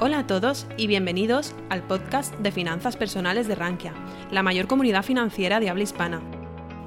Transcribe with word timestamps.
Hola 0.00 0.20
a 0.20 0.26
todos 0.28 0.68
y 0.76 0.86
bienvenidos 0.86 1.56
al 1.70 1.82
podcast 1.82 2.32
de 2.36 2.52
Finanzas 2.52 2.96
Personales 2.96 3.48
de 3.48 3.56
Rankia, 3.56 3.92
la 4.30 4.44
mayor 4.44 4.68
comunidad 4.68 5.02
financiera 5.02 5.58
de 5.58 5.70
habla 5.70 5.82
hispana. 5.82 6.20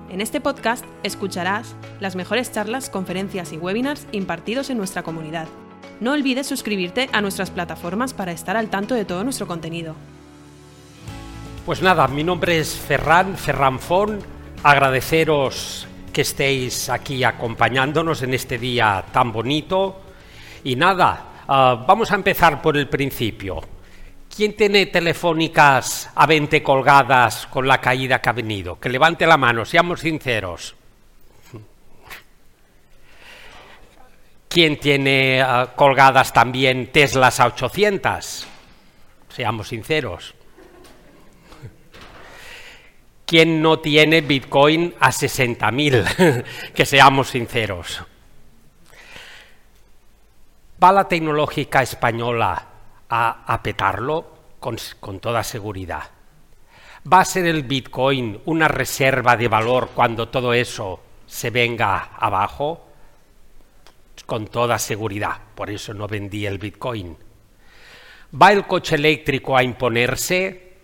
En 0.10 0.22
este 0.22 0.40
podcast 0.40 0.86
escucharás 1.04 1.76
las 2.00 2.16
mejores 2.16 2.54
charlas, 2.54 2.90
conferencias 2.90 3.52
y 3.52 3.58
webinars 3.58 4.08
impartidos 4.14 4.70
en 4.70 4.78
nuestra 4.78 5.04
comunidad. 5.04 5.50
No 6.00 6.14
olvides 6.14 6.48
suscribirte 6.48 7.10
a 7.12 7.20
nuestras 7.20 7.52
plataformas 7.52 8.14
para 8.14 8.32
estar 8.32 8.56
al 8.56 8.70
tanto 8.70 8.96
de 8.96 9.04
todo 9.04 9.26
nuestro 9.26 9.46
contenido. 9.46 9.94
Pues 11.66 11.82
nada, 11.82 12.08
mi 12.08 12.24
nombre 12.24 12.60
es 12.60 12.74
Ferran, 12.78 13.36
Ferran. 13.36 13.78
Agradeceros 14.64 15.86
que 16.14 16.22
estéis 16.22 16.88
aquí 16.88 17.26
acompañándonos 17.26 18.22
en 18.22 18.34
este 18.34 18.58
día 18.58 19.04
tan 19.12 19.34
bonito. 19.34 20.00
Y 20.64 20.78
nada, 20.78 21.31
uh, 21.52 21.86
vamos 21.86 22.12
a 22.12 22.16
empezar 22.16 22.62
por 22.62 22.78
el 22.78 22.88
principio. 22.88 23.62
¿Quién 24.34 24.56
tiene 24.56 24.86
telefónicas 24.86 26.10
a 26.16 26.26
20 26.26 26.64
colgadas 26.64 27.48
con 27.48 27.68
la 27.68 27.82
caída 27.82 28.22
que 28.22 28.30
ha 28.30 28.34
venido? 28.34 28.80
Que 28.80 28.90
levante 28.90 29.28
la 29.28 29.38
mano, 29.38 29.66
seamos 29.66 30.00
sinceros. 30.00 30.76
¿Quién 34.48 34.78
tiene 34.78 35.44
uh, 35.44 35.76
colgadas 35.76 36.34
también 36.34 36.92
Teslas 36.92 37.40
a 37.40 37.48
800? 37.48 38.48
Seamos 39.30 39.68
sinceros. 39.68 40.36
¿Quién 43.26 43.62
no 43.62 43.80
tiene 43.80 44.20
Bitcoin 44.20 44.94
a 45.00 45.10
60.000? 45.10 46.44
que 46.74 46.86
seamos 46.86 47.30
sinceros. 47.30 48.04
¿Va 50.82 50.92
la 50.92 51.08
tecnológica 51.08 51.84
española 51.84 52.68
a, 53.10 53.54
a 53.54 53.62
petarlo? 53.62 54.40
Con, 54.60 54.78
toda 55.20 55.44
seguridad. 55.44 56.04
¿Va 57.12 57.22
a 57.22 57.26
ser 57.26 57.46
el 57.46 57.64
Bitcoin 57.64 58.42
una 58.46 58.68
reserva 58.68 59.36
de 59.36 59.48
valor 59.48 59.90
cuando 59.94 60.30
todo 60.30 60.54
eso 60.54 61.00
se 61.26 61.50
venga 61.50 62.12
abajo? 62.16 62.88
Con 64.26 64.48
toda 64.48 64.78
seguridad. 64.80 65.38
Por 65.56 65.70
eso 65.70 65.94
no 65.94 66.08
vendí 66.08 66.46
el 66.46 66.58
Bitcoin. 66.58 67.18
¿Va 68.40 68.52
el 68.52 68.66
coche 68.66 68.96
eléctrico 68.96 69.58
a 69.58 69.64
imponerse? 69.64 70.78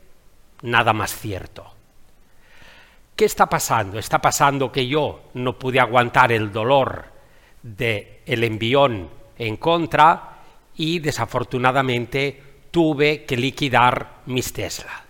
Nada 0.64 0.94
más 0.94 1.16
cierto. 1.16 1.72
¿Qué 3.16 3.26
está 3.26 3.48
pasando? 3.48 3.98
Está 3.98 4.20
pasando 4.20 4.72
que 4.72 4.88
yo 4.88 5.30
no 5.36 5.58
pude 5.58 5.80
aguantar 5.80 6.32
el 6.32 6.52
dolor 6.52 7.06
del 7.64 8.22
el 8.26 8.44
envión 8.44 9.17
en 9.38 9.58
contra 9.58 10.38
y 10.76 11.00
desafortunadamente 11.00 12.44
tuve 12.72 13.26
que 13.26 13.38
liquidar 13.38 14.22
mis 14.28 14.54
Tesla. 14.54 15.04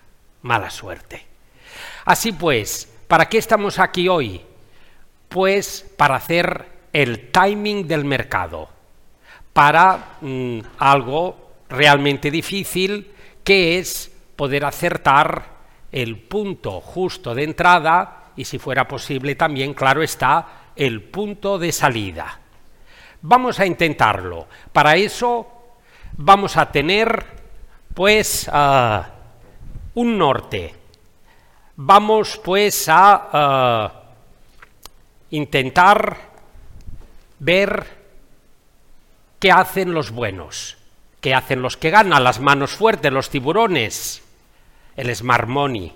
Mala 0.44 0.70
suerte. 0.70 1.26
Así 2.06 2.32
pues, 2.32 2.92
¿para 3.08 3.28
qué 3.28 3.38
estamos 3.38 3.80
aquí 3.80 4.08
hoy? 4.08 4.42
Pues 5.28 5.86
para 5.98 6.16
hacer 6.16 6.66
el 6.94 7.32
timing 7.32 7.88
del 7.88 8.06
mercado, 8.06 8.70
para 9.54 10.18
mmm, 10.22 10.60
algo 10.78 11.52
realmente 11.70 12.32
difícil 12.32 13.12
que 13.44 13.78
es 13.78 14.12
poder 14.36 14.64
acertar 14.66 15.58
el 15.92 16.18
punto 16.18 16.80
justo 16.80 17.34
de 17.34 17.44
entrada 17.44 18.32
y 18.36 18.46
si 18.46 18.60
fuera 18.60 18.88
posible 18.88 19.36
también, 19.36 19.74
claro 19.74 20.04
está, 20.04 20.70
el 20.76 21.02
punto 21.02 21.58
de 21.58 21.72
salida. 21.72 22.40
Vamos 23.22 23.60
a 23.60 23.66
intentarlo. 23.66 24.48
Para 24.72 24.96
eso 24.96 25.48
vamos 26.18 26.58
a 26.58 26.72
tener 26.72 27.26
pues 27.94 28.50
un 29.94 30.18
norte. 30.18 30.76
Vamos 31.76 32.40
pues 32.44 32.86
a 32.90 33.92
intentar 35.30 36.18
ver 37.40 37.86
qué 39.40 39.52
hacen 39.52 39.94
los 39.94 40.12
buenos, 40.12 40.78
qué 41.22 41.34
hacen 41.34 41.62
los 41.62 41.78
que 41.78 41.90
ganan, 41.90 42.24
las 42.24 42.40
manos 42.40 42.72
fuertes, 42.72 43.12
los 43.12 43.30
tiburones 43.30 44.24
el 44.98 45.16
Smart 45.16 45.48
Money. 45.48 45.94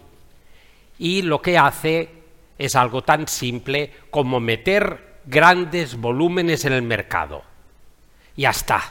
Y 1.00 1.24
lo 1.24 1.42
que 1.42 1.58
hace 1.58 2.10
es 2.58 2.76
algo 2.76 3.02
tan 3.02 3.28
simple 3.28 3.92
como 4.12 4.40
meter 4.40 5.11
grandes 5.26 5.96
volúmenes 5.96 6.66
en 6.66 6.74
el 6.74 6.82
mercado. 6.82 7.44
Ya 8.36 8.50
está, 8.50 8.82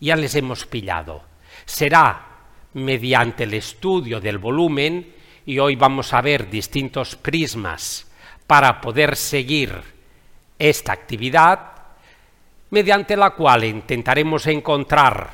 ya 0.00 0.16
les 0.16 0.34
hemos 0.34 0.66
pillado. 0.66 1.22
Será 1.64 2.26
mediante 2.74 3.44
el 3.44 3.54
estudio 3.54 4.20
del 4.20 4.38
volumen, 4.38 5.14
y 5.46 5.58
hoy 5.58 5.74
vamos 5.74 6.12
a 6.12 6.20
ver 6.20 6.48
distintos 6.48 7.16
prismas 7.16 8.10
para 8.46 8.80
poder 8.80 9.16
seguir 9.16 9.72
esta 10.58 10.92
actividad, 10.92 11.72
mediante 12.70 13.16
la 13.16 13.30
cual 13.30 13.64
intentaremos 13.64 14.46
encontrar 14.46 15.30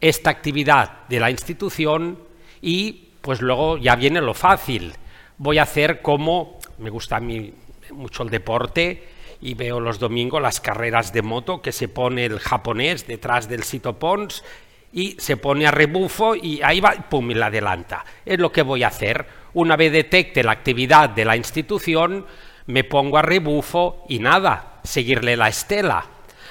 esta 0.00 0.30
actividad 0.30 1.06
de 1.08 1.20
la 1.20 1.30
institución 1.30 2.18
y 2.60 3.08
pues 3.20 3.40
luego 3.40 3.78
ya 3.78 3.96
viene 3.96 4.20
lo 4.20 4.34
fácil. 4.34 4.92
Voy 5.38 5.58
a 5.58 5.62
hacer 5.62 6.02
como, 6.02 6.58
me 6.78 6.90
gusta 6.90 7.16
a 7.16 7.20
mí 7.20 7.52
mucho 7.92 8.22
el 8.22 8.30
deporte, 8.30 9.08
y 9.40 9.54
veo 9.54 9.80
los 9.80 9.98
domingos 9.98 10.42
las 10.42 10.60
carreras 10.60 11.12
de 11.12 11.22
moto 11.22 11.62
que 11.62 11.72
se 11.72 11.88
pone 11.88 12.24
el 12.24 12.38
japonés 12.38 13.06
detrás 13.06 13.48
del 13.48 13.62
Sito 13.62 13.98
Pons 13.98 14.44
y 14.92 15.16
se 15.18 15.36
pone 15.36 15.66
a 15.66 15.70
rebufo 15.70 16.34
y 16.34 16.60
ahí 16.62 16.80
va, 16.80 16.92
pum, 17.08 17.30
y 17.30 17.34
la 17.34 17.46
adelanta. 17.46 18.04
Es 18.24 18.38
lo 18.38 18.50
que 18.52 18.62
voy 18.62 18.82
a 18.82 18.88
hacer. 18.88 19.26
Una 19.54 19.76
vez 19.76 19.92
detecte 19.92 20.42
la 20.42 20.52
actividad 20.52 21.10
de 21.10 21.24
la 21.24 21.36
institución, 21.36 22.26
me 22.66 22.84
pongo 22.84 23.18
a 23.18 23.22
rebufo 23.22 24.04
y 24.08 24.18
nada, 24.18 24.80
seguirle 24.82 25.36
la 25.36 25.48
estela. 25.48 26.04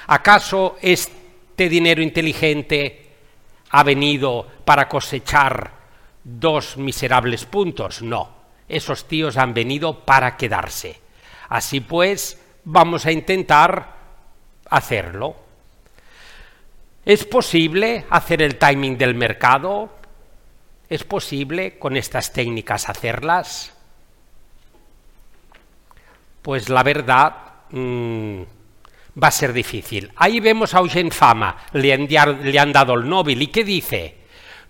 ¿Acaso 0.06 0.76
este 0.80 1.68
dinero 1.68 2.02
inteligente 2.02 3.10
ha 3.70 3.82
venido 3.82 4.46
para 4.64 4.88
cosechar 4.88 5.80
dos 6.24 6.76
miserables 6.76 7.44
puntos. 7.44 8.02
No, 8.02 8.28
esos 8.68 9.06
tíos 9.06 9.36
han 9.36 9.54
venido 9.54 10.04
para 10.04 10.36
quedarse. 10.36 11.00
Así 11.48 11.80
pues, 11.80 12.39
vamos 12.64 13.06
a 13.06 13.12
intentar 13.12 13.96
hacerlo. 14.68 15.36
¿Es 17.04 17.24
posible 17.24 18.04
hacer 18.10 18.42
el 18.42 18.56
timing 18.56 18.98
del 18.98 19.14
mercado? 19.14 19.90
¿Es 20.88 21.04
posible 21.04 21.78
con 21.78 21.96
estas 21.96 22.32
técnicas 22.32 22.88
hacerlas? 22.88 23.72
Pues 26.42 26.68
la 26.68 26.82
verdad 26.82 27.34
mmm, 27.70 28.42
va 29.22 29.28
a 29.28 29.32
ser 29.32 29.52
difícil. 29.52 30.12
Ahí 30.16 30.40
vemos 30.40 30.74
a 30.74 30.78
Eugene 30.78 31.10
Fama, 31.10 31.56
le 31.72 31.92
han, 31.92 32.06
le 32.06 32.58
han 32.58 32.72
dado 32.72 32.94
el 32.94 33.08
Nobel, 33.08 33.42
¿y 33.42 33.48
qué 33.48 33.64
dice? 33.64 34.20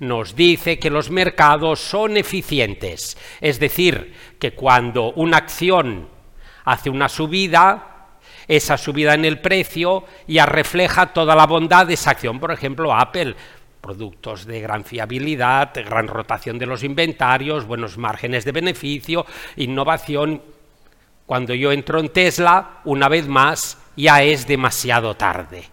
nos 0.00 0.34
dice 0.34 0.78
que 0.78 0.90
los 0.90 1.10
mercados 1.10 1.78
son 1.78 2.16
eficientes, 2.16 3.16
es 3.40 3.60
decir, 3.60 4.14
que 4.38 4.52
cuando 4.52 5.12
una 5.12 5.36
acción 5.36 6.08
hace 6.64 6.90
una 6.90 7.08
subida, 7.08 8.08
esa 8.48 8.76
subida 8.76 9.14
en 9.14 9.24
el 9.24 9.40
precio 9.40 10.04
ya 10.26 10.46
refleja 10.46 11.12
toda 11.12 11.34
la 11.34 11.46
bondad 11.46 11.86
de 11.86 11.94
esa 11.94 12.10
acción. 12.10 12.40
Por 12.40 12.50
ejemplo, 12.50 12.94
Apple, 12.94 13.34
productos 13.80 14.44
de 14.44 14.60
gran 14.60 14.84
fiabilidad, 14.84 15.72
gran 15.74 16.08
rotación 16.08 16.58
de 16.58 16.66
los 16.66 16.82
inventarios, 16.82 17.66
buenos 17.66 17.96
márgenes 17.96 18.44
de 18.44 18.52
beneficio, 18.52 19.26
innovación. 19.56 20.42
Cuando 21.26 21.54
yo 21.54 21.70
entro 21.70 22.00
en 22.00 22.08
Tesla, 22.08 22.80
una 22.84 23.08
vez 23.08 23.28
más, 23.28 23.78
ya 23.96 24.22
es 24.22 24.46
demasiado 24.46 25.14
tarde. 25.14 25.64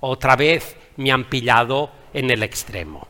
Otra 0.00 0.36
vez 0.36 0.76
me 0.96 1.12
han 1.12 1.24
pillado 1.24 1.90
en 2.12 2.30
el 2.30 2.42
extremo. 2.42 3.06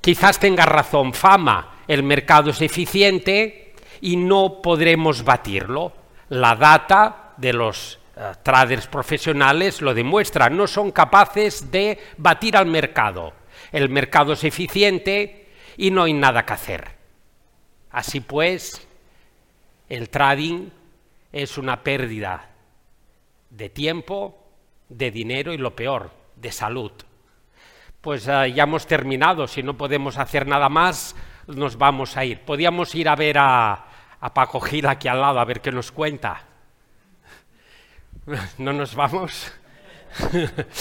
Quizás 0.00 0.38
tenga 0.38 0.64
razón 0.64 1.12
Fama, 1.12 1.82
el 1.86 2.02
mercado 2.02 2.50
es 2.50 2.62
eficiente 2.62 3.67
y 4.00 4.16
no 4.16 4.60
podremos 4.62 5.24
batirlo. 5.24 5.92
La 6.28 6.54
data 6.54 7.34
de 7.36 7.52
los 7.52 7.98
uh, 8.16 8.34
traders 8.42 8.86
profesionales 8.86 9.80
lo 9.80 9.94
demuestra, 9.94 10.50
no 10.50 10.66
son 10.66 10.90
capaces 10.90 11.70
de 11.70 11.98
batir 12.16 12.56
al 12.56 12.66
mercado. 12.66 13.32
El 13.72 13.88
mercado 13.88 14.32
es 14.32 14.44
eficiente 14.44 15.48
y 15.76 15.90
no 15.90 16.04
hay 16.04 16.12
nada 16.12 16.44
que 16.44 16.52
hacer. 16.52 16.88
Así 17.90 18.20
pues, 18.20 18.86
el 19.88 20.10
trading 20.10 20.68
es 21.32 21.58
una 21.58 21.82
pérdida 21.82 22.50
de 23.50 23.70
tiempo, 23.70 24.38
de 24.88 25.10
dinero 25.10 25.52
y 25.52 25.58
lo 25.58 25.74
peor, 25.74 26.10
de 26.36 26.52
salud 26.52 26.92
pues 28.00 28.26
uh, 28.28 28.46
ya 28.46 28.62
hemos 28.62 28.86
terminado, 28.86 29.46
si 29.46 29.62
no 29.62 29.76
podemos 29.76 30.18
hacer 30.18 30.46
nada 30.46 30.68
más, 30.68 31.16
nos 31.46 31.76
vamos 31.76 32.16
a 32.16 32.24
ir. 32.24 32.40
Podíamos 32.40 32.94
ir 32.94 33.08
a 33.08 33.16
ver 33.16 33.36
a, 33.38 33.87
a 34.20 34.34
Paco 34.34 34.60
Gil 34.60 34.86
aquí 34.86 35.08
al 35.08 35.20
lado, 35.20 35.38
a 35.38 35.44
ver 35.44 35.60
qué 35.60 35.70
nos 35.70 35.92
cuenta. 35.92 36.42
¿No 38.58 38.72
nos 38.72 38.94
vamos? 38.94 39.52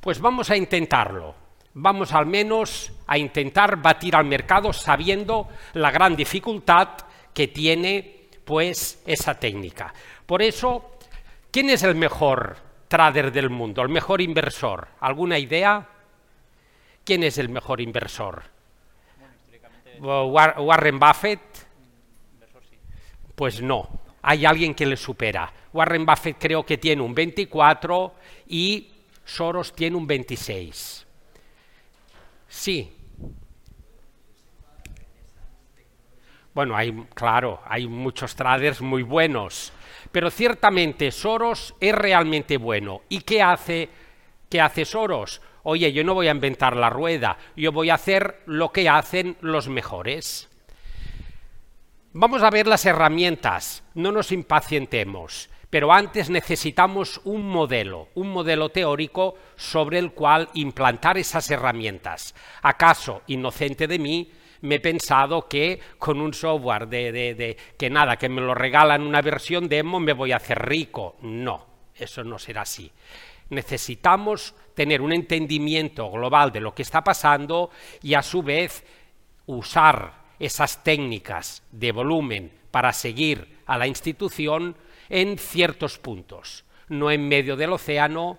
Pues 0.00 0.18
vamos 0.18 0.48
a 0.50 0.56
intentarlo. 0.56 1.34
Vamos 1.74 2.12
al 2.14 2.24
menos 2.24 2.90
a 3.06 3.18
intentar 3.18 3.76
batir 3.76 4.16
al 4.16 4.24
mercado 4.24 4.72
sabiendo 4.72 5.48
la 5.74 5.90
gran 5.90 6.16
dificultad 6.16 6.88
que 7.34 7.48
tiene 7.48 8.28
pues 8.44 9.02
esa 9.06 9.38
técnica. 9.38 9.92
Por 10.24 10.42
eso, 10.42 10.96
¿quién 11.50 11.70
es 11.70 11.82
el 11.82 11.94
mejor 11.94 12.56
trader 12.88 13.30
del 13.30 13.50
mundo, 13.50 13.82
el 13.82 13.90
mejor 13.90 14.20
inversor? 14.20 14.88
¿Alguna 15.00 15.38
idea? 15.38 15.86
¿Quién 17.04 17.22
es 17.22 17.38
el 17.38 17.50
mejor 17.50 17.80
inversor? 17.80 18.42
Warren 20.00 20.98
Buffett. 20.98 21.40
Pues 23.40 23.62
no, 23.62 23.88
hay 24.20 24.44
alguien 24.44 24.74
que 24.74 24.84
le 24.84 24.98
supera. 24.98 25.50
Warren 25.72 26.04
Buffett 26.04 26.36
creo 26.38 26.62
que 26.62 26.76
tiene 26.76 27.00
un 27.00 27.14
24 27.14 28.14
y 28.48 28.86
Soros 29.24 29.72
tiene 29.72 29.96
un 29.96 30.06
26. 30.06 31.06
Sí. 32.46 32.92
Bueno, 36.52 36.76
hay, 36.76 36.92
claro, 37.14 37.62
hay 37.64 37.86
muchos 37.86 38.36
traders 38.36 38.82
muy 38.82 39.02
buenos, 39.02 39.72
pero 40.12 40.30
ciertamente 40.30 41.10
Soros 41.10 41.74
es 41.80 41.94
realmente 41.94 42.58
bueno. 42.58 43.00
¿Y 43.08 43.22
qué 43.22 43.40
hace, 43.40 43.88
qué 44.50 44.60
hace 44.60 44.84
Soros? 44.84 45.40
Oye, 45.62 45.90
yo 45.94 46.04
no 46.04 46.12
voy 46.12 46.28
a 46.28 46.32
inventar 46.32 46.76
la 46.76 46.90
rueda, 46.90 47.38
yo 47.56 47.72
voy 47.72 47.88
a 47.88 47.94
hacer 47.94 48.42
lo 48.44 48.70
que 48.70 48.86
hacen 48.90 49.38
los 49.40 49.66
mejores. 49.66 50.49
Vamos 52.12 52.42
a 52.42 52.50
ver 52.50 52.66
las 52.66 52.86
herramientas, 52.86 53.84
no 53.94 54.10
nos 54.10 54.32
impacientemos, 54.32 55.48
pero 55.70 55.92
antes 55.92 56.28
necesitamos 56.28 57.20
un 57.22 57.48
modelo, 57.48 58.08
un 58.16 58.32
modelo 58.32 58.70
teórico 58.70 59.36
sobre 59.54 60.00
el 60.00 60.10
cual 60.10 60.48
implantar 60.54 61.18
esas 61.18 61.48
herramientas. 61.52 62.34
¿Acaso, 62.62 63.22
inocente 63.28 63.86
de 63.86 64.00
mí, 64.00 64.28
me 64.62 64.74
he 64.74 64.80
pensado 64.80 65.46
que 65.46 65.78
con 65.98 66.20
un 66.20 66.34
software 66.34 66.88
de, 66.88 67.12
de, 67.12 67.56
que 67.78 67.88
nada, 67.88 68.16
que 68.16 68.28
me 68.28 68.40
lo 68.40 68.56
regalan 68.56 69.02
una 69.02 69.22
versión 69.22 69.68
demo, 69.68 70.00
me 70.00 70.12
voy 70.12 70.32
a 70.32 70.38
hacer 70.38 70.58
rico? 70.66 71.14
No, 71.22 71.64
eso 71.94 72.24
no 72.24 72.40
será 72.40 72.62
así. 72.62 72.90
Necesitamos 73.50 74.56
tener 74.74 75.00
un 75.00 75.12
entendimiento 75.12 76.10
global 76.10 76.50
de 76.50 76.60
lo 76.60 76.74
que 76.74 76.82
está 76.82 77.04
pasando 77.04 77.70
y 78.02 78.14
a 78.14 78.22
su 78.24 78.42
vez 78.42 78.84
usar 79.46 80.19
esas 80.40 80.82
técnicas 80.82 81.62
de 81.70 81.92
volumen 81.92 82.50
para 82.70 82.92
seguir 82.92 83.58
a 83.66 83.78
la 83.78 83.86
institución 83.86 84.74
en 85.08 85.38
ciertos 85.38 85.98
puntos, 85.98 86.64
no 86.88 87.10
en 87.10 87.28
medio 87.28 87.56
del 87.56 87.72
océano, 87.72 88.38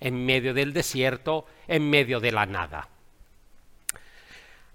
en 0.00 0.24
medio 0.24 0.54
del 0.54 0.72
desierto, 0.72 1.46
en 1.68 1.88
medio 1.88 2.18
de 2.18 2.32
la 2.32 2.46
nada. 2.46 2.88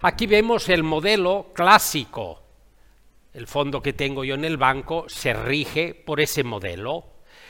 Aquí 0.00 0.26
vemos 0.26 0.68
el 0.68 0.82
modelo 0.82 1.50
clásico. 1.52 2.42
El 3.34 3.46
fondo 3.46 3.82
que 3.82 3.92
tengo 3.92 4.24
yo 4.24 4.34
en 4.34 4.44
el 4.44 4.56
banco 4.56 5.06
se 5.08 5.34
rige 5.34 5.94
por 5.94 6.20
ese 6.20 6.44
modelo. 6.44 7.04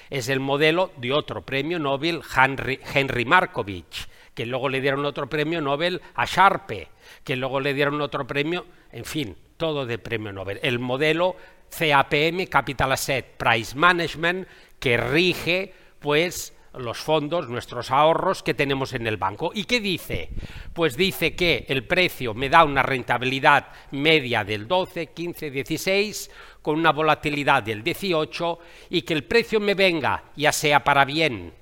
Es 0.09 0.29
el 0.29 0.41
modelo 0.41 0.93
de 0.97 1.13
otro 1.13 1.43
premio 1.43 1.79
Nobel, 1.79 2.23
Henry, 2.35 2.81
Henry 2.95 3.25
Markovich, 3.25 4.09
que 4.37 4.45
luego 4.45 4.69
le 4.69 4.83
dieron 4.83 5.07
otro 5.07 5.29
premio 5.31 5.63
Nobel 5.63 6.03
a 6.15 6.27
Sharpe, 6.27 6.89
que 7.25 7.37
luego 7.37 7.59
le 7.59 7.73
dieron 7.73 8.03
otro 8.03 8.27
premio, 8.27 8.67
en 8.93 9.07
fin, 9.07 9.35
todo 9.57 9.87
de 9.87 9.99
premio 9.99 10.31
Nobel. 10.31 10.61
El 10.63 10.79
modelo 10.79 11.37
CAPM, 11.71 12.47
Capital 12.47 12.93
Asset 12.93 13.39
Price 13.39 13.75
Management, 13.75 14.47
que 14.79 14.99
rige, 14.99 15.73
pues, 15.99 16.55
los 16.75 16.99
fondos, 16.99 17.49
nuestros 17.49 17.91
ahorros 17.91 18.43
que 18.43 18.53
tenemos 18.53 18.93
en 18.93 19.07
el 19.07 19.17
banco. 19.17 19.53
¿Y 19.55 19.65
qué 19.65 19.81
dice? 19.81 20.29
Pues 20.75 20.99
dice 20.99 21.35
que 21.35 21.65
el 21.69 21.87
precio 21.87 22.35
me 22.35 22.51
da 22.51 22.63
una 22.63 22.83
rentabilidad 22.83 23.69
media 23.93 24.45
del 24.45 24.69
12, 24.69 25.07
15, 25.15 25.51
16, 25.51 26.31
con 26.61 26.79
una 26.79 26.93
volatilidad 26.93 27.63
del 27.63 27.83
18, 27.83 28.59
y 28.91 29.01
que 29.01 29.15
el 29.15 29.25
precio 29.25 29.61
me 29.61 29.73
venga, 29.73 30.25
ya 30.37 30.53
sea 30.53 30.85
para 30.85 31.07
bien, 31.07 31.55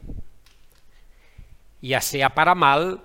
ya 1.88 2.00
sea 2.00 2.31
para 2.31 2.54
mal, 2.54 3.02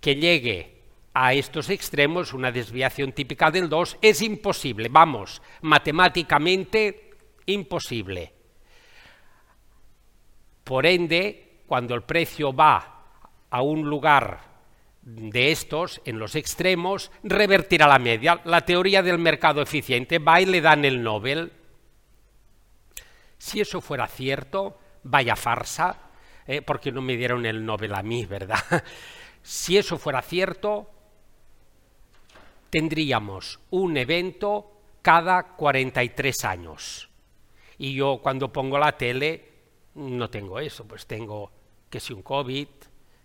que 0.00 0.16
llegue 0.16 0.82
a 1.12 1.34
estos 1.34 1.68
extremos, 1.68 2.32
una 2.32 2.50
desviación 2.50 3.12
típica 3.12 3.50
del 3.50 3.68
2, 3.68 3.98
es 4.00 4.22
imposible, 4.22 4.88
vamos, 4.88 5.42
matemáticamente 5.62 7.10
imposible. 7.46 8.32
Por 10.64 10.86
ende, 10.86 11.62
cuando 11.66 11.94
el 11.94 12.02
precio 12.02 12.54
va 12.54 13.04
a 13.50 13.62
un 13.62 13.88
lugar 13.88 14.40
de 15.02 15.52
estos, 15.52 16.00
en 16.04 16.18
los 16.18 16.36
extremos, 16.36 17.10
revertirá 17.22 17.86
la 17.86 17.98
media. 17.98 18.40
La 18.44 18.62
teoría 18.62 19.02
del 19.02 19.18
mercado 19.18 19.60
eficiente 19.60 20.18
va 20.18 20.40
y 20.40 20.46
le 20.46 20.60
dan 20.60 20.84
el 20.84 21.02
Nobel. 21.02 21.52
Si 23.38 23.60
eso 23.60 23.80
fuera 23.80 24.06
cierto, 24.06 24.78
vaya 25.04 25.36
farsa, 25.36 26.07
¿eh? 26.48 26.62
porque 26.62 26.90
no 26.90 27.00
me 27.00 27.16
dieron 27.16 27.46
el 27.46 27.64
Nobel 27.64 27.94
a 27.94 28.02
mí, 28.02 28.26
¿verdad? 28.26 28.58
si 29.42 29.76
eso 29.76 29.98
fuera 29.98 30.22
cierto, 30.22 30.90
tendríamos 32.70 33.60
un 33.70 33.96
evento 33.96 34.72
cada 35.02 35.54
43 35.54 36.44
años. 36.44 37.08
Y 37.78 37.94
yo 37.94 38.18
cuando 38.20 38.52
pongo 38.52 38.78
la 38.78 38.96
tele 38.96 39.44
no 39.94 40.28
tengo 40.30 40.58
eso, 40.58 40.86
pues 40.86 41.06
tengo 41.06 41.52
que 41.88 42.00
si 42.00 42.12
un 42.12 42.22
COVID, 42.22 42.68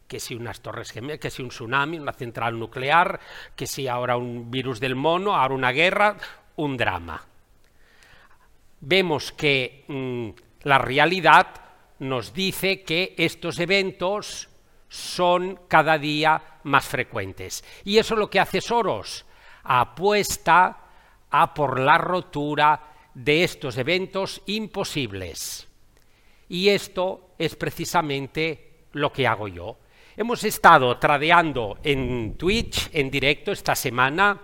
que 0.08 0.20
si 0.20 0.36
unas 0.36 0.62
torres 0.62 0.92
gemelas, 0.92 1.20
que 1.20 1.32
si 1.32 1.42
un 1.42 1.50
tsunami, 1.50 1.98
una 1.98 2.14
central 2.14 2.60
nuclear, 2.60 3.20
que 3.56 3.68
si 3.68 3.88
ahora 3.88 4.18
un 4.18 4.52
virus 4.52 4.80
del 4.80 4.96
mono, 4.96 5.36
ahora 5.36 5.56
una 5.56 5.72
guerra, 5.72 6.18
un 6.58 6.78
drama. 6.78 7.26
Vemos 8.82 9.32
que 9.32 9.86
mm, 9.88 10.30
la 10.68 10.78
realidad 10.78 11.63
nos 12.04 12.34
dice 12.34 12.84
que 12.84 13.16
estos 13.18 13.60
eventos 13.60 14.50
son 14.90 15.62
cada 15.68 15.98
día 15.98 16.60
más 16.64 16.86
frecuentes. 16.86 17.64
Y 17.84 17.98
eso 17.98 18.14
es 18.14 18.20
lo 18.20 18.30
que 18.30 18.40
hace 18.40 18.62
Soros, 18.62 19.26
apuesta 19.64 20.78
a 21.32 21.54
por 21.54 21.80
la 21.80 21.98
rotura 21.98 22.94
de 23.14 23.44
estos 23.44 23.78
eventos 23.78 24.42
imposibles. 24.46 25.68
Y 26.50 26.70
esto 26.70 27.32
es 27.40 27.56
precisamente 27.56 28.86
lo 28.92 29.12
que 29.12 29.26
hago 29.26 29.48
yo. 29.48 29.78
Hemos 30.16 30.44
estado 30.44 30.96
tradeando 31.00 31.80
en 31.84 32.38
Twitch 32.38 32.90
en 32.94 33.10
directo 33.10 33.52
esta 33.52 33.76
semana, 33.76 34.40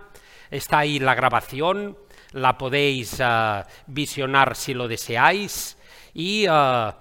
está 0.50 0.78
ahí 0.78 0.98
la 0.98 1.14
grabación, 1.14 1.96
la 2.32 2.58
podéis 2.58 3.20
uh, 3.20 3.62
visionar 3.86 4.56
si 4.56 4.74
lo 4.74 4.88
deseáis 4.88 5.76
y 6.12 6.48
uh, 6.48 6.92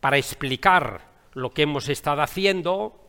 para 0.00 0.18
explicar 0.18 1.10
lo 1.34 1.50
que 1.50 1.62
hemos 1.62 1.88
estado 1.88 2.22
haciendo, 2.22 3.00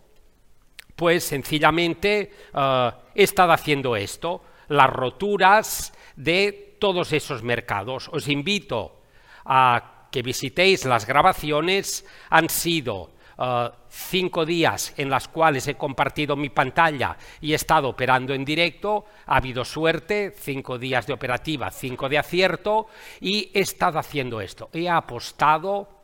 pues 0.95 1.23
sencillamente 1.23 2.31
uh, 2.53 2.91
he 3.15 3.23
estado 3.23 3.53
haciendo 3.53 3.95
esto, 3.95 4.43
las 4.67 4.89
roturas 4.89 5.93
de 6.15 6.77
todos 6.79 7.13
esos 7.13 7.43
mercados. 7.43 8.09
Os 8.11 8.27
invito 8.27 9.01
a 9.45 10.07
que 10.11 10.21
visitéis 10.21 10.85
las 10.85 11.07
grabaciones 11.07 12.05
han 12.29 12.49
sido 12.49 13.11
uh, 13.37 13.69
cinco 13.89 14.45
días 14.45 14.93
en 14.97 15.09
las 15.09 15.27
cuales 15.27 15.67
he 15.67 15.75
compartido 15.75 16.35
mi 16.35 16.49
pantalla 16.49 17.17
y 17.39 17.53
he 17.53 17.55
estado 17.55 17.89
operando 17.89 18.33
en 18.33 18.45
directo. 18.45 19.05
Ha 19.25 19.37
habido 19.37 19.63
suerte, 19.65 20.35
cinco 20.37 20.77
días 20.77 21.07
de 21.07 21.13
operativa, 21.13 21.71
cinco 21.71 22.09
de 22.09 22.17
acierto 22.17 22.87
y 23.19 23.49
he 23.53 23.61
estado 23.61 23.97
haciendo 23.97 24.41
esto. 24.41 24.69
He 24.73 24.89
apostado 24.89 26.00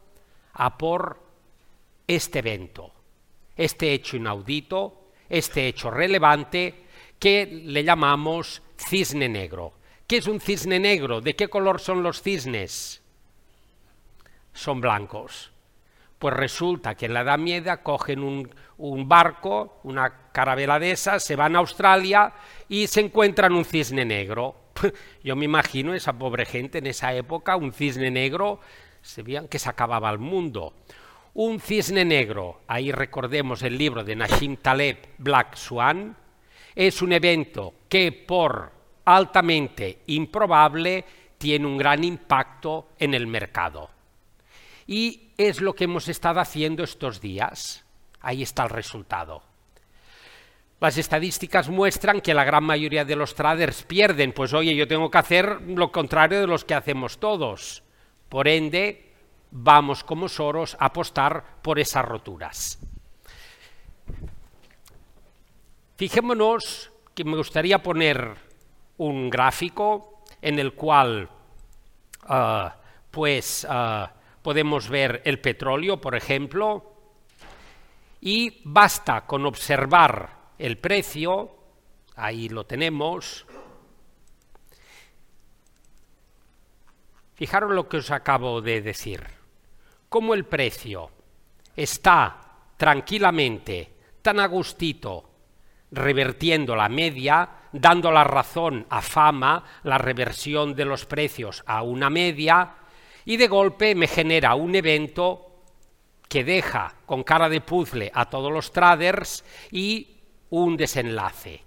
a 0.57 0.77
por 0.77 1.19
este 2.05 2.39
evento, 2.39 2.91
este 3.55 3.93
hecho 3.93 4.17
inaudito, 4.17 5.09
este 5.29 5.67
hecho 5.67 5.89
relevante 5.89 6.83
que 7.17 7.45
le 7.45 7.83
llamamos 7.83 8.61
cisne 8.77 9.27
negro. 9.27 9.73
¿Qué 10.05 10.17
es 10.17 10.27
un 10.27 10.39
cisne 10.39 10.79
negro? 10.79 11.21
¿De 11.21 11.35
qué 11.35 11.47
color 11.47 11.79
son 11.79 12.03
los 12.03 12.21
cisnes? 12.21 13.01
son 14.57 14.81
blancos. 14.81 15.51
Pues 16.17 16.33
resulta 16.33 16.95
que 16.95 17.05
en 17.05 17.13
la 17.13 17.21
Edad 17.21 17.37
Media 17.37 17.83
cogen 17.83 18.23
un, 18.23 19.07
barco, 19.07 19.79
una 19.83 20.31
carabela 20.31 20.79
de 20.79 20.91
esas, 20.91 21.23
se 21.23 21.35
van 21.35 21.55
a 21.55 21.59
Australia 21.59 22.33
y 22.67 22.87
se 22.87 23.01
encuentran 23.01 23.53
un 23.53 23.65
cisne 23.65 24.03
negro. 24.03 24.55
Yo 25.23 25.35
me 25.35 25.45
imagino 25.45 25.93
esa 25.93 26.13
pobre 26.13 26.45
gente 26.45 26.79
en 26.79 26.87
esa 26.87 27.13
época, 27.13 27.55
un 27.55 27.71
cisne 27.71 28.09
negro, 28.09 28.59
se 29.07 29.23
veían 29.23 29.47
que 29.47 29.57
se 29.57 29.69
acababa 29.69 30.09
el 30.09 30.19
mundo. 30.19 30.73
Un 31.33 31.59
cisne 31.59 32.03
negro, 32.03 32.61
ahí 32.67 32.91
recordemos 32.91 33.63
el 33.63 33.77
libro 33.77 34.03
de 34.03 34.15
Nassim 34.15 34.57
Taleb, 34.57 34.97
Black 35.17 35.55
Swan, 35.55 36.15
es 36.75 37.01
un 37.01 37.13
evento 37.13 37.73
que 37.87 38.11
por 38.11 38.71
altamente 39.05 39.99
improbable 40.07 41.05
tiene 41.37 41.65
un 41.65 41.77
gran 41.77 42.03
impacto 42.03 42.89
en 42.99 43.13
el 43.13 43.27
mercado. 43.27 43.89
Y 44.85 45.29
es 45.37 45.61
lo 45.61 45.73
que 45.73 45.85
hemos 45.85 46.07
estado 46.07 46.39
haciendo 46.39 46.83
estos 46.83 47.21
días. 47.21 47.85
Ahí 48.19 48.43
está 48.43 48.63
el 48.63 48.69
resultado. 48.69 49.41
Las 50.79 50.97
estadísticas 50.97 51.69
muestran 51.69 52.21
que 52.21 52.33
la 52.33 52.43
gran 52.43 52.63
mayoría 52.63 53.05
de 53.05 53.15
los 53.15 53.35
traders 53.35 53.83
pierden, 53.83 54.33
pues 54.33 54.53
oye, 54.53 54.75
yo 54.75 54.87
tengo 54.87 55.09
que 55.09 55.17
hacer 55.17 55.61
lo 55.61 55.91
contrario 55.91 56.41
de 56.41 56.47
los 56.47 56.65
que 56.65 56.75
hacemos 56.75 57.19
todos. 57.19 57.83
Por 58.29 58.47
ende, 58.47 59.13
vamos 59.51 60.03
como 60.03 60.29
Soros 60.29 60.75
a 60.79 60.85
apostar 60.85 61.61
por 61.61 61.79
esas 61.79 62.05
roturas. 62.05 62.79
Fijémonos 65.95 66.91
que 67.15 67.23
me 67.23 67.37
gustaría 67.37 67.81
poner 67.81 68.35
un 68.97 69.29
gráfico 69.29 70.21
en 70.41 70.59
el 70.59 70.73
cual 70.73 71.27
uh, 72.29 72.69
pues 73.09 73.65
uh, 73.67 74.05
podemos 74.43 74.87
ver 74.89 75.23
el 75.25 75.39
petróleo, 75.39 75.99
por 75.99 76.15
ejemplo, 76.15 76.93
y 78.21 78.61
basta 78.63 79.25
con 79.25 79.45
observar 79.47 80.29
el 80.59 80.77
precio, 80.77 81.55
ahí 82.15 82.49
lo 82.49 82.65
tenemos. 82.65 83.46
Fijaros 87.37 87.69
lo 87.71 87.87
que 87.87 87.97
os 87.97 88.09
acabo 88.09 88.61
de 88.61 88.81
decir. 88.81 89.21
Cómo 90.09 90.33
el 90.33 90.45
precio 90.45 91.11
está 91.75 92.65
tranquilamente, 92.77 93.93
tan 94.23 94.39
a 94.39 94.47
gustito, 94.47 95.29
revertiendo 95.91 96.75
la 96.75 96.89
media, 96.89 97.47
dando 97.71 98.11
la 98.11 98.23
razón 98.23 98.87
a 98.89 99.03
fama, 99.03 99.63
la 99.83 99.99
reversión 99.99 100.73
de 100.73 100.85
los 100.85 101.05
precios 101.05 101.63
a 101.67 101.83
una 101.83 102.09
media, 102.09 102.73
y 103.23 103.37
de 103.37 103.47
golpe 103.47 103.93
me 103.93 104.07
genera 104.07 104.55
un 104.55 104.73
evento 104.73 105.61
que 106.27 106.43
deja 106.43 106.95
con 107.05 107.21
cara 107.21 107.49
de 107.49 107.61
puzzle 107.61 108.11
a 108.15 108.25
todos 108.31 108.51
los 108.51 108.71
traders 108.71 109.45
y 109.69 110.17
un 110.49 110.75
desenlace. 110.75 111.63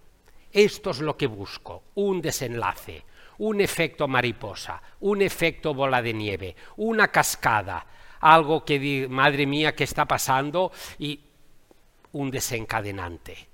Esto 0.51 0.91
es 0.91 0.99
lo 0.99 1.17
que 1.17 1.29
busco, 1.29 1.85
un 1.95 2.21
desenlace, 2.21 3.05
un 3.41 3.61
efecto 3.61 4.07
mariposa, 4.07 4.83
un 5.01 5.23
efecto 5.23 5.73
bola 5.73 6.03
de 6.03 6.13
nieve, 6.13 6.57
una 6.77 7.09
cascada, 7.09 7.87
algo 8.21 8.65
que, 8.67 9.09
madre 9.09 9.47
mía, 9.47 9.75
¿qué 9.75 9.85
está 9.85 10.05
pasando? 10.05 10.71
Y 10.99 11.21
un 12.13 12.31
desencadenante. 12.31 13.49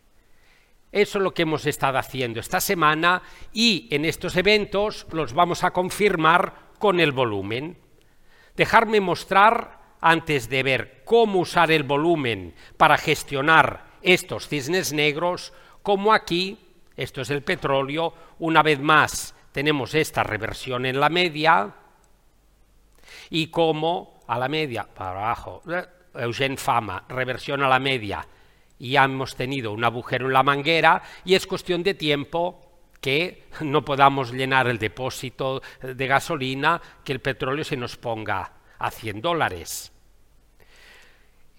Eso 0.90 1.18
es 1.18 1.22
lo 1.22 1.32
que 1.32 1.42
hemos 1.42 1.66
estado 1.66 1.98
haciendo 1.98 2.40
esta 2.40 2.60
semana 2.60 3.22
y 3.52 3.86
en 3.92 4.04
estos 4.04 4.36
eventos 4.36 5.06
los 5.12 5.34
vamos 5.34 5.62
a 5.62 5.70
confirmar 5.70 6.72
con 6.80 6.98
el 6.98 7.12
volumen. 7.12 7.78
Dejarme 8.56 9.00
mostrar, 9.00 9.78
antes 10.00 10.48
de 10.48 10.62
ver 10.62 11.02
cómo 11.04 11.38
usar 11.38 11.70
el 11.70 11.84
volumen 11.84 12.54
para 12.76 12.98
gestionar 12.98 13.86
estos 14.02 14.48
cisnes 14.48 14.92
negros, 14.92 15.52
como 15.82 16.12
aquí, 16.12 16.58
esto 16.96 17.20
es 17.20 17.30
el 17.30 17.42
petróleo, 17.42 18.14
una 18.38 18.62
vez 18.62 18.80
más 18.80 19.36
tenemos 19.56 19.94
esta 19.94 20.22
reversión 20.22 20.84
en 20.84 21.00
la 21.00 21.08
media, 21.08 21.72
y 23.30 23.46
como 23.46 24.20
a 24.26 24.38
la 24.38 24.48
media, 24.48 24.86
para 24.86 25.12
abajo, 25.12 25.62
Eugen 26.14 26.58
Fama, 26.58 27.06
reversión 27.08 27.62
a 27.62 27.68
la 27.70 27.78
media, 27.78 28.28
y 28.78 28.96
hemos 28.96 29.34
tenido 29.34 29.72
un 29.72 29.82
agujero 29.82 30.26
en 30.26 30.34
la 30.34 30.42
manguera 30.42 31.02
y 31.24 31.36
es 31.36 31.46
cuestión 31.46 31.82
de 31.82 31.94
tiempo 31.94 32.82
que 33.00 33.44
no 33.62 33.82
podamos 33.82 34.30
llenar 34.30 34.68
el 34.68 34.76
depósito 34.76 35.62
de 35.80 36.06
gasolina, 36.06 36.78
que 37.02 37.14
el 37.14 37.20
petróleo 37.20 37.64
se 37.64 37.78
nos 37.78 37.96
ponga 37.96 38.52
a 38.78 38.90
100 38.90 39.22
dólares. 39.22 39.90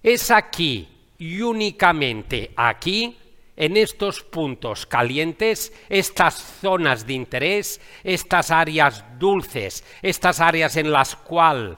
Es 0.03 0.29
aquí 0.29 0.87
y 1.17 1.41
únicamente 1.41 2.51
aquí, 2.55 3.17
en 3.57 3.75
estos 3.75 4.21
puntos 4.21 4.85
calientes, 4.85 5.73
estas 5.89 6.35
zonas 6.61 7.05
de 7.05 7.13
interés, 7.13 7.81
estas 8.03 8.51
áreas 8.51 9.03
dulces, 9.17 9.83
estas 10.01 10.39
áreas 10.39 10.77
en 10.77 10.91
las 10.91 11.15
cuales 11.15 11.77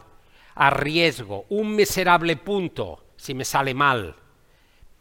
arriesgo 0.55 1.45
un 1.49 1.73
miserable 1.73 2.35
punto 2.35 3.05
si 3.15 3.33
me 3.33 3.45
sale 3.45 3.73
mal, 3.73 4.15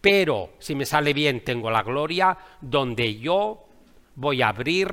pero 0.01 0.51
si 0.61 0.77
me 0.77 0.87
sale 0.87 1.13
bien 1.13 1.43
tengo 1.43 1.69
la 1.71 1.83
gloria, 1.83 2.39
donde 2.61 3.19
yo 3.19 3.67
voy 4.15 4.41
a 4.43 4.49
abrir 4.49 4.89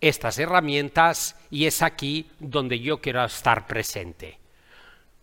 estas 0.00 0.38
herramientas 0.38 1.36
y 1.50 1.66
es 1.66 1.82
aquí 1.82 2.30
donde 2.38 2.78
yo 2.78 3.00
quiero 3.00 3.24
estar 3.24 3.66
presente. 3.66 4.38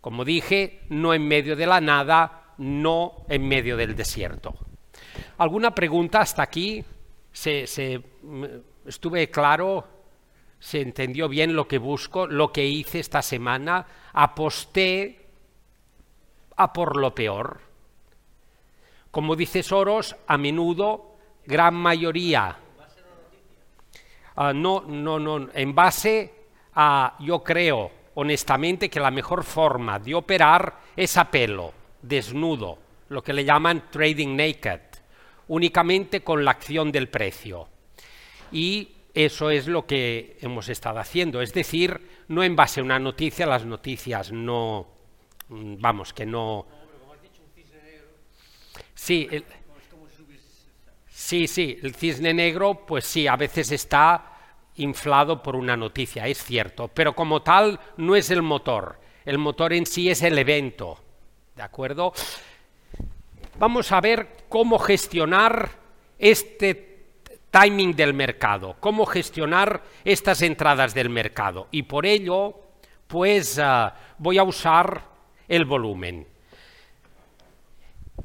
Como 0.01 0.25
dije, 0.25 0.81
no 0.89 1.13
en 1.13 1.27
medio 1.27 1.55
de 1.55 1.65
la 1.65 1.81
nada, 1.81 2.53
no 2.57 3.25
en 3.29 3.47
medio 3.47 3.77
del 3.77 3.95
desierto. 3.95 4.66
¿Alguna 5.37 5.73
pregunta 5.73 6.21
hasta 6.21 6.43
aquí? 6.43 6.83
¿Se, 7.31 7.65
estuve 8.85 9.29
claro? 9.29 9.87
¿Se 10.59 10.81
entendió 10.81 11.29
bien 11.29 11.55
lo 11.55 11.67
que 11.67 11.77
busco, 11.77 12.27
lo 12.27 12.51
que 12.51 12.65
hice 12.65 12.99
esta 12.99 13.21
semana? 13.21 13.85
¿Aposté 14.13 15.27
a 16.55 16.73
por 16.73 16.97
lo 16.97 17.13
peor? 17.13 17.61
Como 19.11 19.35
dice 19.35 19.63
Soros, 19.63 20.15
a 20.27 20.37
menudo, 20.37 21.15
gran 21.45 21.75
mayoría. 21.75 22.57
Uh, 24.35 24.53
no, 24.53 24.81
no, 24.81 25.17
no, 25.17 25.49
en 25.53 25.73
base 25.73 26.33
a, 26.75 27.15
yo 27.19 27.43
creo 27.43 27.91
honestamente 28.19 28.89
que 28.89 28.99
la 28.99 29.11
mejor 29.11 29.43
forma 29.43 29.99
de 29.99 30.13
operar 30.15 30.79
es 30.95 31.17
a 31.17 31.29
pelo, 31.29 31.73
desnudo, 32.01 32.77
lo 33.09 33.23
que 33.23 33.33
le 33.33 33.45
llaman 33.45 33.89
trading 33.91 34.35
naked, 34.35 34.81
únicamente 35.47 36.21
con 36.21 36.43
la 36.43 36.51
acción 36.51 36.91
del 36.91 37.09
precio. 37.09 37.69
Y 38.51 38.89
eso 39.13 39.49
es 39.49 39.67
lo 39.67 39.85
que 39.85 40.37
hemos 40.41 40.69
estado 40.69 40.99
haciendo, 40.99 41.41
es 41.41 41.53
decir, 41.53 41.99
no 42.27 42.43
en 42.43 42.55
base 42.55 42.79
a 42.79 42.83
una 42.83 42.99
noticia, 42.99 43.45
las 43.45 43.65
noticias 43.65 44.31
no, 44.31 44.87
mm, 45.49 45.75
vamos, 45.79 46.13
que 46.13 46.25
no, 46.25 46.67
Sí, 48.97 49.27
el, 49.31 49.45
sí, 51.07 51.47
sí, 51.47 51.77
el 51.83 51.93
cisne 51.93 52.33
negro, 52.33 52.83
pues 52.85 53.05
sí, 53.05 53.27
a 53.27 53.35
veces 53.35 53.71
está 53.71 54.33
inflado 54.77 55.41
por 55.41 55.55
una 55.55 55.77
noticia, 55.77 56.27
es 56.27 56.43
cierto, 56.43 56.87
pero 56.87 57.15
como 57.15 57.43
tal 57.43 57.79
no 57.97 58.15
es 58.15 58.31
el 58.31 58.41
motor, 58.41 58.99
el 59.23 59.37
motor 59.37 59.73
en 59.73 59.85
sí 59.85 60.09
es 60.09 60.23
el 60.23 60.37
evento, 60.39 60.99
¿de 61.55 61.61
acuerdo? 61.61 62.11
Vamos 63.59 63.91
a 63.91 63.99
ver 64.01 64.45
cómo 64.49 64.77
gestionar 64.77 65.71
este 66.19 67.07
timing 67.49 67.95
del 67.95 68.13
mercado, 68.13 68.75
cómo 68.79 69.07
gestionar 69.07 69.81
estas 70.05 70.43
entradas 70.43 70.93
del 70.93 71.09
mercado 71.09 71.67
y 71.71 71.81
por 71.83 72.05
ello, 72.05 72.53
pues 73.07 73.57
uh, 73.57 73.89
voy 74.19 74.37
a 74.37 74.43
usar 74.43 75.01
el 75.47 75.65
volumen. 75.65 76.27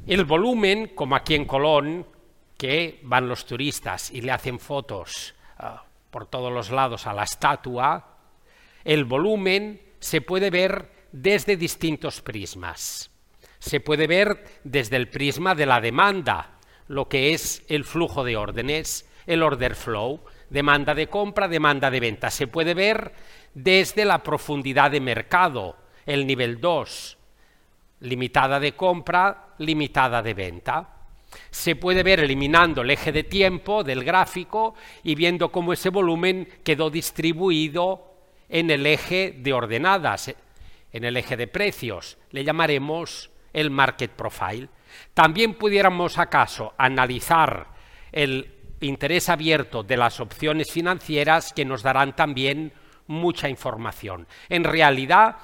El 0.06 0.26
volumen, 0.26 0.88
como 0.88 1.16
aquí 1.16 1.34
en 1.34 1.46
Colón, 1.46 2.06
que 2.58 3.00
van 3.04 3.26
los 3.26 3.46
turistas 3.46 4.10
y 4.10 4.20
le 4.20 4.32
hacen 4.32 4.58
fotos 4.58 5.34
uh, 5.60 5.78
por 6.10 6.26
todos 6.26 6.52
los 6.52 6.70
lados 6.70 7.06
a 7.06 7.14
la 7.14 7.22
estatua, 7.22 8.18
el 8.84 9.06
volumen 9.06 9.80
se 9.98 10.20
puede 10.20 10.50
ver 10.50 11.06
desde 11.10 11.56
distintos 11.56 12.20
prismas. 12.20 13.11
Se 13.62 13.78
puede 13.78 14.08
ver 14.08 14.44
desde 14.64 14.96
el 14.96 15.08
prisma 15.08 15.54
de 15.54 15.66
la 15.66 15.80
demanda, 15.80 16.58
lo 16.88 17.08
que 17.08 17.32
es 17.32 17.64
el 17.68 17.84
flujo 17.84 18.24
de 18.24 18.36
órdenes, 18.36 19.08
el 19.24 19.40
order 19.40 19.76
flow, 19.76 20.20
demanda 20.50 20.96
de 20.96 21.06
compra, 21.06 21.46
demanda 21.46 21.88
de 21.88 22.00
venta. 22.00 22.28
Se 22.28 22.48
puede 22.48 22.74
ver 22.74 23.12
desde 23.54 24.04
la 24.04 24.20
profundidad 24.20 24.90
de 24.90 25.00
mercado, 25.00 25.76
el 26.06 26.26
nivel 26.26 26.60
2, 26.60 27.16
limitada 28.00 28.58
de 28.58 28.72
compra, 28.72 29.54
limitada 29.58 30.22
de 30.22 30.34
venta. 30.34 30.96
Se 31.52 31.76
puede 31.76 32.02
ver 32.02 32.18
eliminando 32.18 32.82
el 32.82 32.90
eje 32.90 33.12
de 33.12 33.22
tiempo 33.22 33.84
del 33.84 34.02
gráfico 34.02 34.74
y 35.04 35.14
viendo 35.14 35.52
cómo 35.52 35.72
ese 35.72 35.90
volumen 35.90 36.48
quedó 36.64 36.90
distribuido 36.90 38.12
en 38.48 38.72
el 38.72 38.84
eje 38.86 39.36
de 39.38 39.52
ordenadas, 39.52 40.34
en 40.92 41.04
el 41.04 41.16
eje 41.16 41.36
de 41.36 41.46
precios. 41.46 42.18
Le 42.32 42.42
llamaremos 42.42 43.30
el 43.52 43.70
market 43.70 44.10
profile. 44.10 44.68
También 45.14 45.54
pudiéramos 45.54 46.18
acaso 46.18 46.74
analizar 46.78 47.68
el 48.10 48.50
interés 48.80 49.28
abierto 49.28 49.82
de 49.82 49.96
las 49.96 50.20
opciones 50.20 50.70
financieras 50.70 51.52
que 51.52 51.64
nos 51.64 51.82
darán 51.82 52.14
también 52.16 52.72
mucha 53.06 53.48
información. 53.48 54.26
En 54.48 54.64
realidad, 54.64 55.36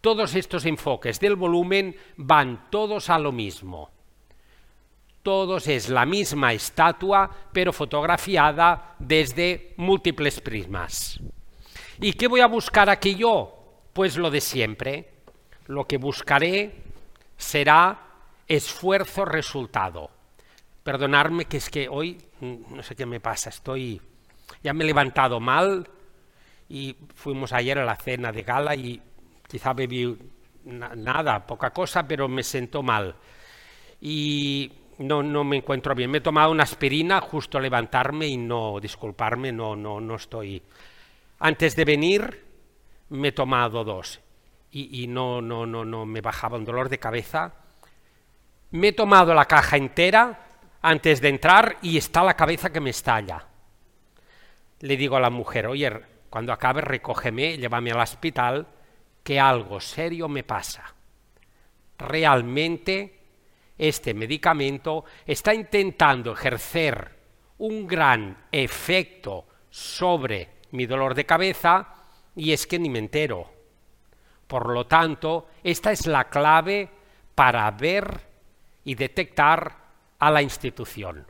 todos 0.00 0.34
estos 0.34 0.64
enfoques 0.64 1.20
del 1.20 1.36
volumen 1.36 1.96
van 2.16 2.70
todos 2.70 3.10
a 3.10 3.18
lo 3.18 3.32
mismo. 3.32 3.90
Todos 5.22 5.66
es 5.66 5.88
la 5.88 6.06
misma 6.06 6.52
estatua, 6.52 7.30
pero 7.52 7.72
fotografiada 7.72 8.94
desde 8.98 9.74
múltiples 9.76 10.40
prismas. 10.40 11.20
¿Y 12.00 12.12
qué 12.12 12.28
voy 12.28 12.40
a 12.40 12.46
buscar 12.46 12.88
aquí 12.88 13.16
yo? 13.16 13.82
Pues 13.92 14.16
lo 14.16 14.30
de 14.30 14.40
siempre. 14.40 15.10
Lo 15.66 15.86
que 15.86 15.98
buscaré 15.98 16.87
será 17.38 17.98
esfuerzo-resultado. 18.46 20.10
Perdonadme 20.82 21.46
que 21.46 21.56
es 21.56 21.70
que 21.70 21.88
hoy 21.88 22.18
mm, 22.40 22.76
no 22.76 22.82
sé 22.82 22.94
qué 22.94 23.06
me 23.06 23.20
pasa, 23.20 23.48
estoy 23.48 24.02
ya 24.62 24.72
me 24.72 24.84
he 24.84 24.86
levantado 24.86 25.40
mal 25.40 25.88
y 26.68 26.96
fuimos 27.14 27.52
ayer 27.52 27.78
a 27.78 27.84
la 27.84 27.96
cena 27.96 28.32
de 28.32 28.42
gala 28.42 28.74
y 28.74 29.00
quizá 29.46 29.72
bebí 29.72 30.16
nada, 30.64 31.46
poca 31.46 31.70
cosa, 31.70 32.06
pero 32.06 32.28
me 32.28 32.42
sentó 32.42 32.82
mal. 32.82 33.14
Y 34.00 34.70
no, 34.98 35.22
no 35.22 35.44
me 35.44 35.56
encuentro 35.56 35.94
bien. 35.94 36.10
Me 36.10 36.18
he 36.18 36.22
tomado 36.22 36.50
una 36.50 36.64
aspirina 36.64 37.20
justo 37.20 37.58
a 37.58 37.60
levantarme 37.60 38.26
y 38.26 38.36
no, 38.36 38.78
disculparme, 38.80 39.52
no, 39.52 39.76
no, 39.76 40.00
no 40.00 40.16
estoy. 40.16 40.62
Antes 41.38 41.76
de 41.76 41.84
venir 41.84 42.44
me 43.10 43.28
he 43.28 43.32
tomado 43.32 43.84
dos 43.84 44.20
y, 44.70 45.06
no, 45.06 45.40
no, 45.40 45.66
no, 45.66 45.84
no 45.84 46.04
me 46.04 46.20
bajaba 46.20 46.58
un 46.58 46.64
dolor 46.64 46.88
de 46.88 46.98
cabeza. 46.98 47.54
Me 48.70 48.88
he 48.88 48.92
tomado 48.92 49.34
la 49.34 49.46
caja 49.46 49.76
entera 49.76 50.46
antes 50.82 51.20
de 51.20 51.28
entrar 51.28 51.78
y 51.82 51.96
está 51.96 52.22
la 52.22 52.34
cabeza 52.34 52.70
que 52.70 52.80
me 52.80 52.90
estalla. 52.90 53.46
Le 54.80 54.96
digo 54.96 55.16
a 55.16 55.20
la 55.20 55.30
mujer, 55.30 55.66
oye, 55.66 55.90
cuando 56.30 56.52
acabe 56.52 56.82
recógeme, 56.82 57.56
llévame 57.56 57.90
al 57.92 58.00
hospital, 58.00 58.66
que 59.22 59.40
algo 59.40 59.80
serio 59.80 60.28
me 60.28 60.44
pasa. 60.44 60.94
Realmente 61.98 63.18
este 63.76 64.14
medicamento 64.14 65.04
está 65.26 65.54
intentando 65.54 66.32
ejercer 66.32 67.16
un 67.58 67.86
gran 67.86 68.46
efecto 68.52 69.46
sobre 69.70 70.48
mi 70.72 70.86
dolor 70.86 71.14
de 71.14 71.26
cabeza 71.26 71.94
y 72.36 72.52
es 72.52 72.66
que 72.66 72.78
ni 72.78 72.90
me 72.90 72.98
entero. 72.98 73.57
Por 74.48 74.70
lo 74.70 74.86
tanto, 74.86 75.48
esta 75.62 75.92
es 75.92 76.06
la 76.06 76.28
clave 76.28 76.88
para 77.34 77.70
ver 77.70 78.20
y 78.84 78.94
detectar 78.94 79.76
a 80.18 80.30
la 80.30 80.42
institución. 80.42 81.26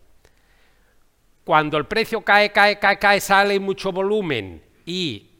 Cuando 1.45 1.77
el 1.77 1.87
precio 1.87 2.23
cae, 2.23 2.53
cae, 2.53 2.79
cae, 2.79 2.99
cae, 2.99 3.21
sale 3.21 3.59
mucho 3.59 3.91
volumen 3.91 4.63
y 4.87 5.31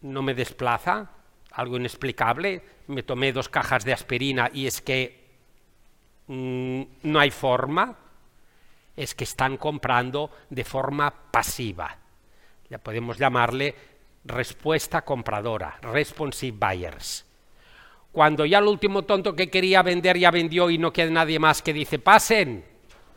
no 0.00 0.22
me 0.22 0.34
desplaza, 0.34 1.10
algo 1.52 1.76
inexplicable, 1.76 2.62
me 2.86 3.02
tomé 3.02 3.32
dos 3.32 3.48
cajas 3.48 3.84
de 3.84 3.92
aspirina 3.92 4.50
y 4.52 4.66
es 4.66 4.80
que 4.80 5.30
mm, 6.28 6.82
no 7.02 7.20
hay 7.20 7.30
forma, 7.30 7.98
es 8.96 9.14
que 9.14 9.24
están 9.24 9.56
comprando 9.56 10.30
de 10.48 10.64
forma 10.64 11.12
pasiva. 11.30 11.98
Ya 12.70 12.78
podemos 12.78 13.18
llamarle 13.18 13.74
respuesta 14.24 15.02
compradora, 15.02 15.78
responsive 15.82 16.56
buyers. 16.58 17.26
Cuando 18.12 18.44
ya 18.44 18.58
el 18.58 18.66
último 18.66 19.02
tonto 19.02 19.34
que 19.34 19.50
quería 19.50 19.82
vender 19.82 20.18
ya 20.18 20.30
vendió 20.30 20.68
y 20.70 20.78
no 20.78 20.92
queda 20.92 21.10
nadie 21.10 21.38
más 21.38 21.62
que 21.62 21.72
dice, 21.72 21.98
pasen, 21.98 22.64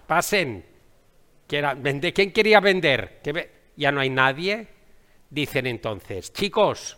pasen. 0.08 0.66
¿Quién 1.48 2.32
quería 2.32 2.60
vender? 2.60 3.22
ya 3.76 3.92
no 3.92 4.00
hay 4.00 4.10
nadie. 4.10 4.68
Dicen 5.30 5.68
entonces, 5.68 6.32
chicos, 6.32 6.98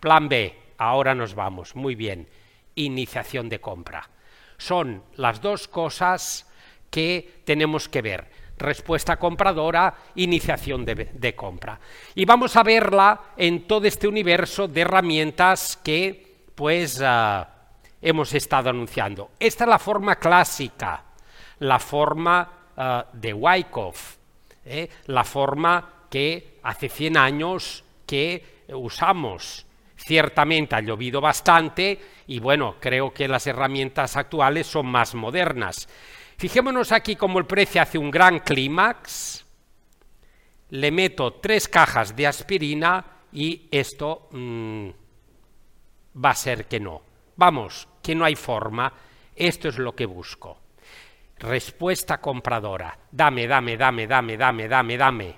plan 0.00 0.28
B, 0.28 0.56
ahora 0.78 1.14
nos 1.14 1.34
vamos. 1.34 1.76
Muy 1.76 1.94
bien, 1.94 2.26
iniciación 2.74 3.48
de 3.48 3.60
compra. 3.60 4.08
Son 4.56 5.04
las 5.16 5.42
dos 5.42 5.68
cosas 5.68 6.50
que 6.90 7.42
tenemos 7.44 7.88
que 7.88 8.02
ver. 8.02 8.28
Respuesta 8.60 9.16
compradora, 9.16 9.94
iniciación 10.16 10.84
de, 10.84 11.34
compra. 11.34 11.80
Y 12.14 12.26
vamos 12.26 12.54
a 12.56 12.62
verla 12.62 13.20
en 13.36 13.66
todo 13.66 13.86
este 13.86 14.06
universo 14.06 14.68
de 14.68 14.82
herramientas 14.82 15.78
que 15.82 16.44
pues 16.54 17.00
ah, 17.02 17.48
hemos 18.02 18.34
estado 18.34 18.68
anunciando. 18.68 19.30
Esta 19.40 19.64
es 19.64 19.70
la 19.70 19.78
forma 19.78 20.16
clásica, 20.16 21.02
la 21.60 21.78
forma 21.78 22.52
ah, 22.76 23.06
de 23.14 23.32
Wyckoff, 23.32 24.16
¿eh? 24.66 24.90
la 25.06 25.24
forma 25.24 26.04
que 26.10 26.58
hace 26.62 26.90
100 26.90 27.16
años 27.16 27.82
que 28.04 28.64
usamos. 28.68 29.66
Ciertamente 29.96 30.76
ha 30.76 30.80
llovido 30.80 31.20
bastante 31.20 31.98
y 32.26 32.40
bueno, 32.40 32.76
creo 32.78 33.12
que 33.12 33.26
las 33.26 33.46
herramientas 33.46 34.16
actuales 34.16 34.66
son 34.66 34.86
más 34.86 35.14
modernas. 35.14 35.88
Fijémonos 36.40 36.90
aquí 36.92 37.16
como 37.16 37.38
el 37.38 37.44
precio 37.44 37.82
hace 37.82 37.98
un 37.98 38.10
gran 38.10 38.38
clímax, 38.38 39.44
le 40.70 40.90
meto 40.90 41.34
tres 41.34 41.68
cajas 41.68 42.16
de 42.16 42.26
aspirina 42.26 43.04
y 43.30 43.68
esto 43.70 44.30
mm, 44.30 44.88
va 46.24 46.30
a 46.30 46.34
ser 46.34 46.64
que 46.64 46.80
no. 46.80 47.02
Vamos, 47.36 47.86
que 48.02 48.14
no 48.14 48.24
hay 48.24 48.36
forma, 48.36 48.90
esto 49.36 49.68
es 49.68 49.76
lo 49.76 49.94
que 49.94 50.06
busco. 50.06 50.56
Respuesta 51.40 52.22
compradora, 52.22 52.98
dame, 53.12 53.46
dame, 53.46 53.76
dame, 53.76 54.06
dame, 54.06 54.38
dame, 54.38 54.66
dame, 54.66 54.96
dame. 54.96 55.36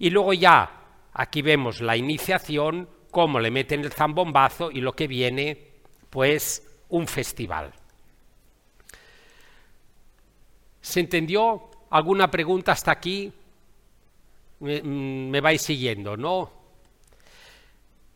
Y 0.00 0.10
luego 0.10 0.34
ya, 0.34 0.70
aquí 1.14 1.40
vemos 1.40 1.80
la 1.80 1.96
iniciación, 1.96 2.90
cómo 3.10 3.40
le 3.40 3.50
meten 3.50 3.80
el 3.80 3.92
zambombazo 3.94 4.70
y 4.70 4.82
lo 4.82 4.92
que 4.92 5.06
viene, 5.06 5.72
pues, 6.10 6.84
un 6.90 7.06
festival. 7.06 7.72
¿Se 10.86 11.00
entendió? 11.00 11.68
¿Alguna 11.90 12.30
pregunta 12.30 12.70
hasta 12.70 12.92
aquí? 12.92 13.32
Me, 14.60 14.80
mm, 14.80 15.42
vais 15.42 15.60
siguiendo, 15.60 16.16
¿no? 16.16 16.48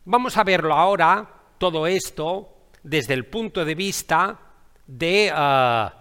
Vamos 0.05 0.37
a 0.37 0.45
verlo 0.45 0.73
ahora, 0.73 1.33
todo 1.57 1.85
esto, 1.85 2.47
desde 2.81 3.13
el 3.13 3.25
punto 3.25 3.65
de 3.65 3.75
vista 3.75 4.39
de 4.87 5.29
ah, 5.35 5.93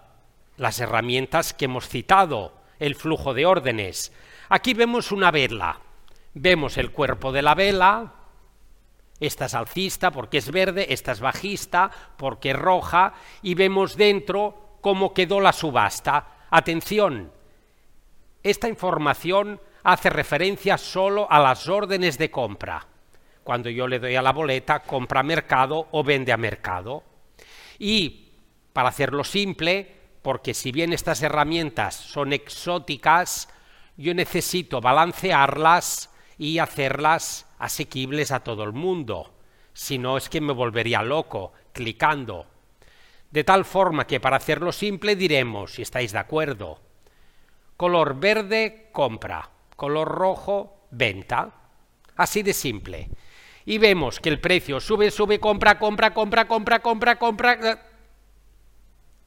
las 0.58 0.78
herramientas 0.78 1.54
que 1.54 1.64
hemos 1.64 1.88
citado, 1.88 2.52
el 2.78 2.94
flujo 2.94 3.34
de 3.34 3.46
órdenes. 3.46 4.12
Aquí 4.48 4.72
vemos 4.72 5.10
una 5.10 5.32
vela, 5.32 5.80
vemos 6.34 6.78
el 6.78 6.92
cuerpo 6.92 7.32
de 7.32 7.42
la 7.42 7.56
vela, 7.56 8.14
esta 9.18 9.46
es 9.46 9.54
alcista 9.54 10.12
porque 10.12 10.38
es 10.38 10.52
verde, 10.52 10.86
esta 10.94 11.10
es 11.10 11.18
bajista 11.18 11.90
porque 12.16 12.50
es 12.50 12.56
roja, 12.56 13.14
y 13.42 13.56
vemos 13.56 13.96
dentro 13.96 14.76
cómo 14.80 15.12
quedó 15.12 15.40
la 15.40 15.52
subasta. 15.52 16.36
Atención, 16.50 17.32
esta 18.42 18.68
información 18.68 19.60
hace 19.84 20.10
referencia 20.10 20.78
solo 20.78 21.30
a 21.30 21.38
las 21.38 21.68
órdenes 21.68 22.18
de 22.18 22.30
compra. 22.30 22.86
Cuando 23.44 23.70
yo 23.70 23.86
le 23.86 23.98
doy 23.98 24.16
a 24.16 24.22
la 24.22 24.32
boleta, 24.32 24.80
compra 24.80 25.20
a 25.20 25.24
mercado 25.24 25.88
o 25.92 26.02
vende 26.02 26.32
a 26.32 26.36
mercado. 26.36 27.02
Y, 27.78 28.32
para 28.72 28.88
hacerlo 28.88 29.24
simple, 29.24 29.94
porque 30.22 30.52
si 30.54 30.72
bien 30.72 30.92
estas 30.92 31.22
herramientas 31.22 31.94
son 31.94 32.32
exóticas, 32.32 33.48
yo 33.96 34.14
necesito 34.14 34.80
balancearlas 34.80 36.10
y 36.36 36.58
hacerlas 36.58 37.46
asequibles 37.58 38.32
a 38.32 38.40
todo 38.40 38.64
el 38.64 38.72
mundo. 38.72 39.34
Si 39.72 39.98
no 39.98 40.16
es 40.16 40.28
que 40.28 40.40
me 40.40 40.52
volvería 40.52 41.02
loco 41.02 41.52
clicando. 41.72 42.46
De 43.30 43.44
tal 43.44 43.64
forma 43.64 44.06
que 44.06 44.20
para 44.20 44.36
hacerlo 44.36 44.72
simple 44.72 45.16
diremos, 45.16 45.74
si 45.74 45.82
estáis 45.82 46.12
de 46.12 46.18
acuerdo, 46.18 46.80
color 47.76 48.18
verde, 48.18 48.88
compra, 48.92 49.50
color 49.76 50.08
rojo, 50.08 50.86
venta. 50.90 51.52
Así 52.16 52.42
de 52.42 52.52
simple. 52.52 53.08
Y 53.64 53.78
vemos 53.78 54.20
que 54.20 54.28
el 54.28 54.40
precio 54.40 54.80
sube, 54.80 55.10
sube, 55.10 55.38
compra, 55.38 55.78
compra, 55.78 56.12
compra, 56.12 56.46
compra, 56.46 56.80
compra, 56.80 57.16
compra. 57.16 57.86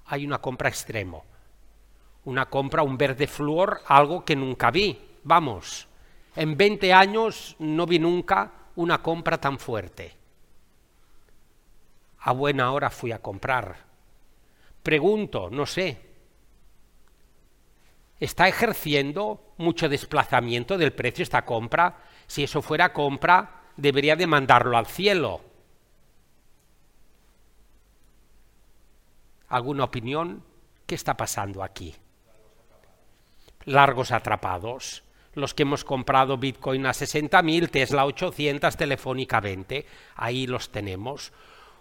Hay 0.06 0.26
una 0.26 0.40
compra 0.40 0.70
extremo 0.70 1.24
una 2.26 2.46
compra, 2.50 2.84
un 2.84 2.98
verde 2.98 3.28
flúor, 3.28 3.82
algo 3.88 4.24
que 4.24 4.36
nunca 4.36 4.72
vi. 4.72 5.00
Vamos, 5.24 5.88
en 6.36 6.58
20 6.58 6.94
años 6.94 7.56
no 7.60 7.86
vi 7.86 8.00
nunca 8.00 8.52
una 8.76 9.02
compra 9.02 9.40
tan 9.40 9.60
fuerte. 9.60 10.16
A 12.20 12.32
buena 12.32 12.72
hora 12.72 12.90
fui 12.90 13.12
a 13.12 13.20
comprar. 13.20 13.93
Pregunto, 14.84 15.50
no 15.50 15.66
sé, 15.66 16.00
¿está 18.20 18.48
ejerciendo 18.48 19.56
mucho 19.58 19.90
desplazamiento 19.90 20.78
del 20.78 20.94
precio 20.94 21.24
esta 21.24 21.46
compra? 21.46 22.04
Si 22.28 22.44
eso 22.44 22.62
fuera 22.62 22.94
compra, 22.94 23.64
debería 23.76 24.16
de 24.16 24.28
mandarlo 24.28 24.78
al 24.78 24.86
cielo. 24.86 25.42
¿Alguna 29.48 29.86
opinión? 29.86 30.44
¿Qué 30.86 30.96
está 30.96 31.16
pasando 31.16 31.64
aquí? 31.64 31.96
largos 33.66 34.12
atrapados. 34.12 35.04
Los 35.34 35.54
que 35.54 35.64
hemos 35.64 35.84
comprado 35.84 36.38
Bitcoin 36.38 36.86
a 36.86 36.92
60.000, 36.92 37.70
Tesla 37.70 38.06
800, 38.06 38.78
Telefónica 38.78 39.40
20, 39.40 39.86
ahí 40.16 40.46
los 40.46 40.70
tenemos. 40.70 41.32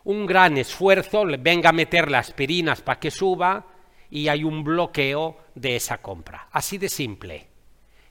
Un 0.05 0.27
gran 0.27 0.57
esfuerzo, 0.57 1.25
venga 1.39 1.71
a 1.71 1.73
meterle 1.73 2.17
aspirinas 2.17 2.81
para 2.83 2.99
que 2.99 3.11
suba 3.11 3.65
y 4.11 4.29
hay 4.29 4.45
un 4.45 4.65
bloqueo 4.65 5.39
de 5.55 5.77
esa 5.77 5.99
compra. 5.99 6.49
Así 6.53 6.79
de 6.79 6.89
simple. 6.89 7.49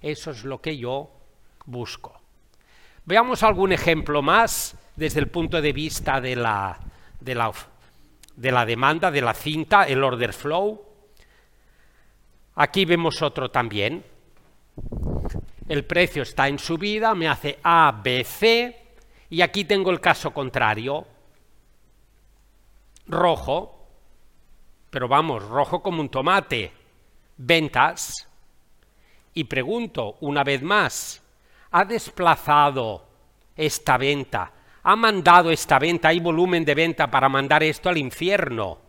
Eso 0.01 0.31
es 0.31 0.43
lo 0.43 0.61
que 0.61 0.77
yo 0.77 1.11
busco. 1.65 2.19
Veamos 3.05 3.43
algún 3.43 3.71
ejemplo 3.71 4.21
más 4.21 4.75
desde 4.95 5.19
el 5.19 5.27
punto 5.27 5.61
de 5.61 5.73
vista 5.73 6.21
de 6.21 6.35
la, 6.35 6.79
de 7.19 7.35
la, 7.35 7.51
de 8.35 8.51
la 8.51 8.65
demanda 8.65 9.11
de 9.11 9.21
la 9.21 9.33
cinta, 9.33 9.83
el 9.83 10.03
order 10.03 10.33
flow. 10.33 10.83
Aquí 12.55 12.85
vemos 12.85 13.21
otro 13.21 13.49
también. 13.51 14.03
El 15.67 15.85
precio 15.85 16.23
está 16.23 16.47
en 16.47 16.59
subida, 16.59 17.15
me 17.15 17.27
hace 17.27 17.59
A, 17.63 18.01
B, 18.03 18.23
C, 18.23 18.77
y 19.29 19.41
aquí 19.41 19.65
tengo 19.65 19.89
el 19.91 20.01
caso 20.01 20.31
contrario, 20.31 21.07
rojo, 23.07 23.87
pero 24.89 25.07
vamos, 25.07 25.43
rojo 25.43 25.81
como 25.81 26.01
un 26.01 26.09
tomate, 26.09 26.71
ventas, 27.37 28.27
y 29.33 29.45
pregunto 29.45 30.17
una 30.21 30.43
vez 30.43 30.61
más, 30.61 31.23
¿ha 31.71 31.85
desplazado 31.85 33.05
esta 33.55 33.97
venta? 33.97 34.51
¿Ha 34.83 34.95
mandado 34.95 35.51
esta 35.51 35.79
venta? 35.79 36.09
¿Hay 36.09 36.19
volumen 36.19 36.65
de 36.65 36.75
venta 36.75 37.09
para 37.09 37.29
mandar 37.29 37.63
esto 37.63 37.89
al 37.89 37.97
infierno? 37.97 38.79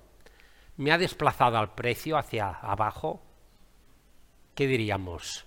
¿Me 0.79 0.91
ha 0.91 0.99
desplazado 0.99 1.59
al 1.59 1.75
precio 1.75 2.17
hacia 2.17 2.49
abajo? 2.49 3.23
¿Qué 4.55 4.67
diríamos? 4.67 5.45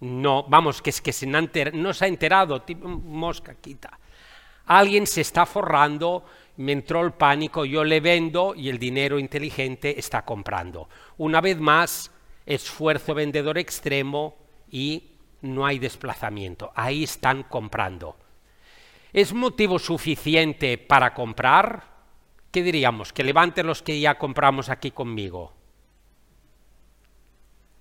No, 0.00 0.44
vamos, 0.44 0.82
que 0.82 0.90
es 0.90 1.00
que 1.00 1.12
se 1.12 1.26
no 1.26 1.92
se 1.92 2.04
ha 2.04 2.08
enterado, 2.08 2.64
mosca 2.84 3.54
quita. 3.54 3.98
Alguien 4.66 5.06
se 5.06 5.20
está 5.20 5.46
forrando, 5.46 6.24
me 6.56 6.72
entró 6.72 7.02
el 7.02 7.12
pánico, 7.12 7.64
yo 7.64 7.84
le 7.84 8.00
vendo 8.00 8.54
y 8.54 8.68
el 8.68 8.78
dinero 8.78 9.18
inteligente 9.18 9.98
está 9.98 10.24
comprando. 10.24 10.88
Una 11.18 11.40
vez 11.40 11.58
más, 11.58 12.10
esfuerzo 12.46 13.14
vendedor 13.14 13.58
extremo 13.58 14.36
y 14.70 15.10
no 15.42 15.66
hay 15.66 15.78
desplazamiento. 15.78 16.72
Ahí 16.74 17.04
están 17.04 17.42
comprando. 17.42 18.16
¿Es 19.12 19.32
motivo 19.32 19.78
suficiente 19.78 20.78
para 20.78 21.12
comprar? 21.14 21.96
¿Qué 22.50 22.62
diríamos? 22.62 23.12
Que 23.12 23.24
levante 23.24 23.62
los 23.62 23.82
que 23.82 24.00
ya 24.00 24.16
compramos 24.18 24.68
aquí 24.68 24.90
conmigo. 24.90 25.52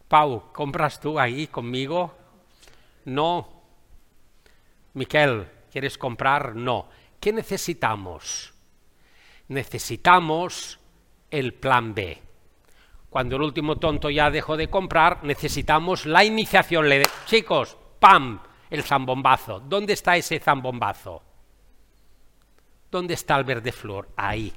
Pau, 0.07 0.51
¿compras 0.53 0.99
tú 0.99 1.19
ahí 1.19 1.47
conmigo? 1.47 2.13
No. 3.05 3.63
Miquel, 4.93 5.47
¿quieres 5.71 5.97
comprar? 5.97 6.55
No. 6.55 6.89
¿Qué 7.19 7.33
necesitamos? 7.33 8.54
Necesitamos 9.47 10.79
el 11.29 11.53
plan 11.53 11.93
B. 11.93 12.21
Cuando 13.09 13.37
el 13.37 13.43
último 13.43 13.77
tonto 13.77 14.09
ya 14.09 14.29
dejó 14.29 14.57
de 14.57 14.69
comprar, 14.69 15.23
necesitamos 15.23 16.05
la 16.05 16.23
iniciación. 16.23 16.89
Le 16.89 17.03
Chicos, 17.25 17.77
¡pam! 17.99 18.41
El 18.69 18.83
zambombazo. 18.83 19.59
¿Dónde 19.59 19.93
está 19.93 20.17
ese 20.17 20.39
zambombazo? 20.39 21.21
¿Dónde 22.91 23.13
está 23.13 23.37
el 23.37 23.43
verde 23.43 23.71
flor? 23.71 24.09
Ahí. 24.17 24.51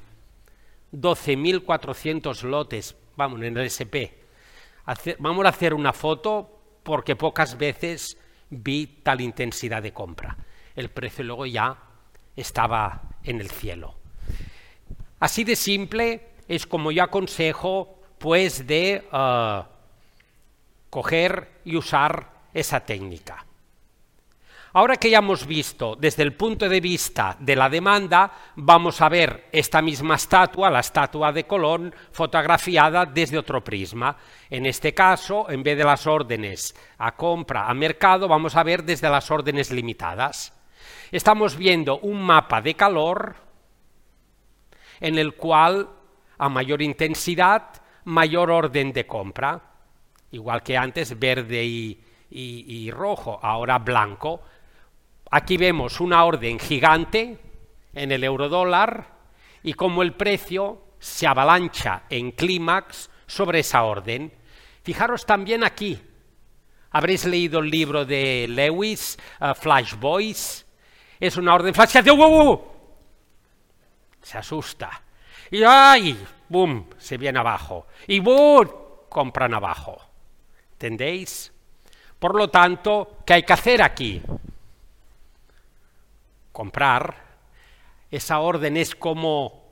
12.400 0.92 2.42
lotes, 2.44 2.96
vamos, 3.16 3.42
en 3.42 3.56
el 3.56 3.66
SP. 3.68 4.10
vamos 5.18 5.44
a 5.44 5.50
hacer 5.50 5.74
una 5.74 5.92
foto 5.92 6.80
porque 6.82 7.16
pocas 7.16 7.58
veces 7.58 8.16
vi 8.50 8.86
tal 9.02 9.20
intensidad 9.20 9.82
de 9.82 9.92
compra. 9.92 10.36
El 10.74 10.90
precio 10.90 11.24
luego 11.24 11.46
ya 11.46 11.76
estaba 12.34 13.02
en 13.24 13.40
el 13.40 13.50
cielo. 13.50 13.96
Así 15.20 15.44
de 15.44 15.56
simple 15.56 16.28
es 16.46 16.66
como 16.66 16.90
yo 16.90 17.02
aconsejo 17.02 18.00
pues 18.18 18.66
de 18.66 19.06
uh, 19.12 19.64
coger 20.90 21.60
y 21.64 21.76
usar 21.76 22.28
esa 22.52 22.80
técnica. 22.80 23.44
Ahora 24.74 24.96
que 24.96 25.10
ya 25.10 25.18
hemos 25.18 25.46
visto 25.46 25.96
desde 25.96 26.22
el 26.22 26.34
punto 26.34 26.68
de 26.68 26.80
vista 26.80 27.36
de 27.40 27.56
la 27.56 27.70
demanda, 27.70 28.30
vamos 28.56 29.00
a 29.00 29.08
ver 29.08 29.48
esta 29.50 29.80
misma 29.80 30.16
estatua, 30.16 30.70
la 30.70 30.80
estatua 30.80 31.32
de 31.32 31.44
Colón, 31.44 31.94
fotografiada 32.12 33.06
desde 33.06 33.38
otro 33.38 33.64
prisma. 33.64 34.16
En 34.50 34.66
este 34.66 34.92
caso, 34.92 35.48
en 35.48 35.62
vez 35.62 35.78
de 35.78 35.84
las 35.84 36.06
órdenes 36.06 36.76
a 36.98 37.16
compra, 37.16 37.68
a 37.68 37.74
mercado, 37.74 38.28
vamos 38.28 38.56
a 38.56 38.62
ver 38.62 38.84
desde 38.84 39.08
las 39.08 39.30
órdenes 39.30 39.70
limitadas. 39.70 40.52
Estamos 41.10 41.56
viendo 41.56 41.98
un 42.00 42.22
mapa 42.22 42.60
de 42.60 42.74
calor 42.74 43.47
en 45.00 45.18
el 45.18 45.34
cual, 45.34 45.88
a 46.38 46.48
mayor 46.48 46.82
intensidad, 46.82 47.70
mayor 48.04 48.50
orden 48.50 48.92
de 48.92 49.06
compra, 49.06 49.60
igual 50.30 50.62
que 50.62 50.76
antes 50.76 51.18
verde 51.18 51.64
y, 52.30 52.90
rojo, 52.90 53.38
ahora 53.42 53.78
blanco. 53.78 54.40
Aquí 55.30 55.56
vemos 55.56 56.00
una 56.00 56.24
orden 56.24 56.58
gigante 56.58 57.38
en 57.92 58.12
el 58.12 58.24
eurodólar 58.24 59.18
y 59.62 59.74
como 59.74 60.02
el 60.02 60.14
precio 60.14 60.82
se 60.98 61.26
avalancha 61.26 62.04
en 62.08 62.32
clímax 62.32 63.10
sobre 63.26 63.60
esa 63.60 63.84
orden. 63.84 64.32
Fijaros 64.82 65.26
también 65.26 65.64
aquí. 65.64 66.00
Habréis 66.90 67.26
leído 67.26 67.60
el 67.60 67.70
libro 67.70 68.06
de 68.06 68.46
Lewis, 68.48 69.18
uh, 69.40 69.52
Flash 69.54 69.94
Boys. 69.94 70.66
Es 71.20 71.36
una 71.36 71.54
orden 71.54 71.74
flash 71.74 71.92
que 71.92 72.10
Se 74.22 74.38
asusta. 74.38 75.02
Y 75.50 75.62
¡ay! 75.62 76.24
¡Bum! 76.48 76.86
Se 76.98 77.16
viene 77.16 77.38
abajo. 77.38 77.86
Y 78.06 78.20
¡bum! 78.20 78.66
Compran 79.08 79.54
abajo. 79.54 79.98
¿Entendéis? 80.72 81.52
Por 82.18 82.34
lo 82.34 82.48
tanto, 82.48 83.18
¿qué 83.24 83.34
hay 83.34 83.42
que 83.42 83.52
hacer 83.52 83.82
aquí? 83.82 84.22
Comprar. 86.52 87.28
Esa 88.10 88.40
orden 88.40 88.76
es 88.76 88.94
como 88.94 89.68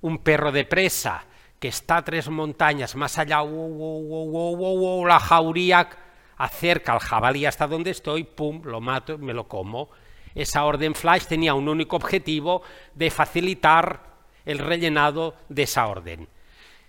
un 0.00 0.18
perro 0.18 0.52
de 0.52 0.64
presa 0.64 1.24
que 1.58 1.68
está 1.68 2.02
tres 2.02 2.28
montañas 2.28 2.94
más 2.94 3.18
allá, 3.18 3.42
la 3.42 5.20
jauría 5.20 5.88
acerca 6.36 6.92
al 6.92 6.98
jabalí 6.98 7.46
hasta 7.46 7.66
donde 7.66 7.90
estoy, 7.90 8.24
pum, 8.24 8.62
lo 8.64 8.80
mato, 8.80 9.16
me 9.16 9.32
lo 9.32 9.48
como. 9.48 9.88
Esa 10.34 10.64
orden 10.64 10.94
flash 10.94 11.26
tenía 11.26 11.54
un 11.54 11.68
único 11.68 11.96
objetivo 11.96 12.62
de 12.94 13.10
facilitar 13.10 14.14
el 14.44 14.58
rellenado 14.58 15.36
de 15.48 15.62
esa 15.62 15.86
orden. 15.86 16.28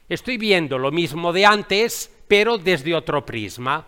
Estoy 0.09 0.37
viendo 0.37 0.77
lo 0.77 0.91
mismo 0.91 1.31
de 1.31 1.45
antes, 1.45 2.11
pero 2.27 2.57
desde 2.57 2.95
otro 2.95 3.25
prisma. 3.25 3.85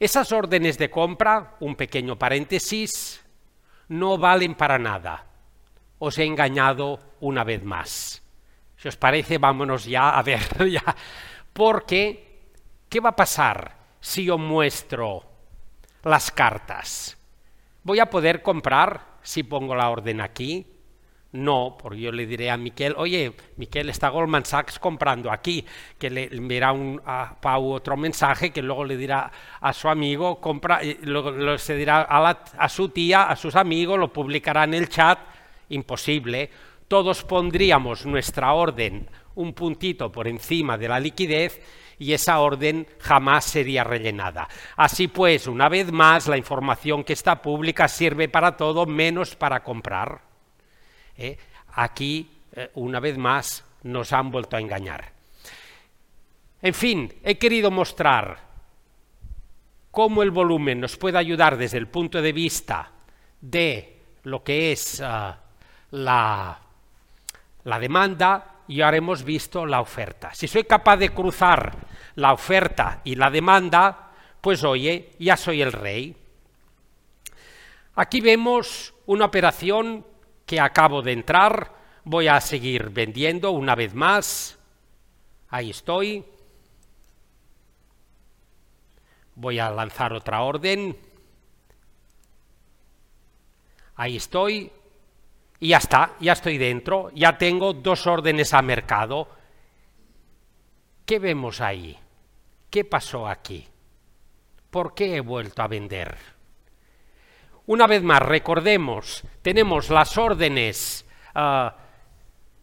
Esas 0.00 0.32
órdenes 0.32 0.78
de 0.78 0.90
compra, 0.90 1.56
un 1.60 1.74
pequeño 1.74 2.18
paréntesis, 2.18 3.24
no 3.88 4.16
valen 4.16 4.54
para 4.54 4.78
nada. 4.78 5.26
Os 5.98 6.18
he 6.18 6.24
engañado 6.24 7.00
una 7.20 7.42
vez 7.42 7.64
más. 7.64 8.22
Si 8.76 8.88
os 8.88 8.96
parece, 8.96 9.38
vámonos 9.38 9.84
ya 9.84 10.10
a 10.10 10.22
ver, 10.22 10.40
ya. 10.70 10.94
Porque, 11.52 12.52
¿qué 12.88 13.00
va 13.00 13.10
a 13.10 13.16
pasar 13.16 13.76
si 14.00 14.30
os 14.30 14.38
muestro 14.38 15.27
las 16.02 16.30
cartas? 16.30 17.18
¿Voy 17.82 18.00
a 18.00 18.10
poder 18.10 18.42
comprar 18.42 19.18
si 19.22 19.42
pongo 19.42 19.74
la 19.74 19.90
orden 19.90 20.20
aquí? 20.20 20.66
No, 21.30 21.76
porque 21.78 22.00
yo 22.00 22.10
le 22.10 22.26
diré 22.26 22.50
a 22.50 22.56
Miquel, 22.56 22.94
oye, 22.96 23.34
Miquel 23.56 23.90
está 23.90 24.08
Goldman 24.08 24.46
Sachs 24.46 24.78
comprando 24.78 25.30
aquí, 25.30 25.64
que 25.98 26.08
le 26.08 26.24
enviará 26.34 26.72
un, 26.72 27.02
a 27.04 27.36
Pau 27.38 27.72
otro 27.72 27.98
mensaje 27.98 28.50
que 28.50 28.62
luego 28.62 28.84
le 28.86 28.96
dirá 28.96 29.30
a 29.60 29.72
su 29.74 29.88
amigo, 29.88 30.40
compra, 30.40 30.82
y 30.82 30.98
luego 31.02 31.58
se 31.58 31.76
dirá 31.76 32.06
a, 32.08 32.30
a 32.30 32.68
su 32.70 32.88
tía, 32.88 33.24
a 33.24 33.36
sus 33.36 33.56
amigos, 33.56 33.98
lo 33.98 34.10
publicará 34.10 34.64
en 34.64 34.72
el 34.72 34.88
chat, 34.88 35.18
imposible. 35.68 36.50
Todos 36.88 37.24
pondríamos 37.24 38.06
nuestra 38.06 38.54
orden 38.54 39.06
un 39.34 39.52
puntito 39.52 40.10
por 40.10 40.26
encima 40.26 40.78
de 40.78 40.88
la 40.88 40.98
liquidez 40.98 41.60
y 41.98 42.12
esa 42.12 42.38
orden 42.40 42.86
jamás 43.00 43.44
sería 43.44 43.84
rellenada. 43.84 44.48
Así 44.76 45.08
pues, 45.08 45.46
una 45.46 45.68
vez 45.68 45.90
más, 45.90 46.28
la 46.28 46.36
información 46.36 47.04
que 47.04 47.12
está 47.12 47.42
pública 47.42 47.88
sirve 47.88 48.28
para 48.28 48.56
todo 48.56 48.86
menos 48.86 49.34
para 49.34 49.62
comprar. 49.62 50.20
¿Eh? 51.16 51.36
Aquí, 51.74 52.30
eh, 52.52 52.70
una 52.74 53.00
vez 53.00 53.18
más, 53.18 53.64
nos 53.82 54.12
han 54.12 54.30
vuelto 54.30 54.56
a 54.56 54.60
engañar. 54.60 55.12
En 56.62 56.74
fin, 56.74 57.12
he 57.22 57.38
querido 57.38 57.70
mostrar 57.70 58.48
cómo 59.90 60.22
el 60.22 60.30
volumen 60.30 60.80
nos 60.80 60.96
puede 60.96 61.18
ayudar 61.18 61.56
desde 61.56 61.78
el 61.78 61.88
punto 61.88 62.22
de 62.22 62.32
vista 62.32 62.92
de 63.40 64.02
lo 64.24 64.42
que 64.42 64.72
es 64.72 65.00
ah, 65.00 65.38
la, 65.90 66.58
la 67.64 67.78
demanda 67.78 68.58
y 68.68 68.82
ahora 68.82 68.98
hemos 68.98 69.24
visto 69.24 69.64
la 69.66 69.80
oferta. 69.80 70.34
Si 70.34 70.46
soy 70.46 70.64
capaz 70.64 70.98
de 70.98 71.10
cruzar 71.10 71.87
la 72.18 72.32
oferta 72.32 73.00
y 73.04 73.14
la 73.14 73.30
demanda, 73.30 74.10
pues 74.40 74.64
oye, 74.64 75.12
ya 75.20 75.36
soy 75.36 75.62
el 75.62 75.70
rey. 75.70 76.16
Aquí 77.94 78.20
vemos 78.20 78.92
una 79.06 79.26
operación 79.26 80.04
que 80.44 80.58
acabo 80.58 81.00
de 81.00 81.12
entrar, 81.12 81.72
voy 82.02 82.26
a 82.26 82.40
seguir 82.40 82.90
vendiendo 82.90 83.52
una 83.52 83.76
vez 83.76 83.94
más, 83.94 84.58
ahí 85.48 85.70
estoy, 85.70 86.24
voy 89.36 89.60
a 89.60 89.70
lanzar 89.70 90.12
otra 90.12 90.42
orden, 90.42 90.96
ahí 93.94 94.16
estoy, 94.16 94.72
Y 95.60 95.68
ya 95.68 95.78
está, 95.78 96.14
ya 96.20 96.32
estoy 96.32 96.56
dentro, 96.58 97.10
ya 97.14 97.36
tengo 97.36 97.72
dos 97.72 98.06
órdenes 98.06 98.54
a 98.54 98.62
mercado. 98.62 99.28
¿Qué 101.04 101.18
vemos 101.18 101.60
ahí? 101.60 101.98
¿Qué 102.70 102.84
pasó 102.84 103.26
aquí? 103.26 103.66
¿Por 104.70 104.94
qué 104.94 105.16
he 105.16 105.20
vuelto 105.20 105.62
a 105.62 105.68
vender? 105.68 106.18
Una 107.66 107.86
vez 107.86 108.02
más, 108.02 108.20
recordemos, 108.20 109.24
tenemos 109.42 109.88
las 109.90 110.16
órdenes 110.18 111.06
uh, 111.34 111.70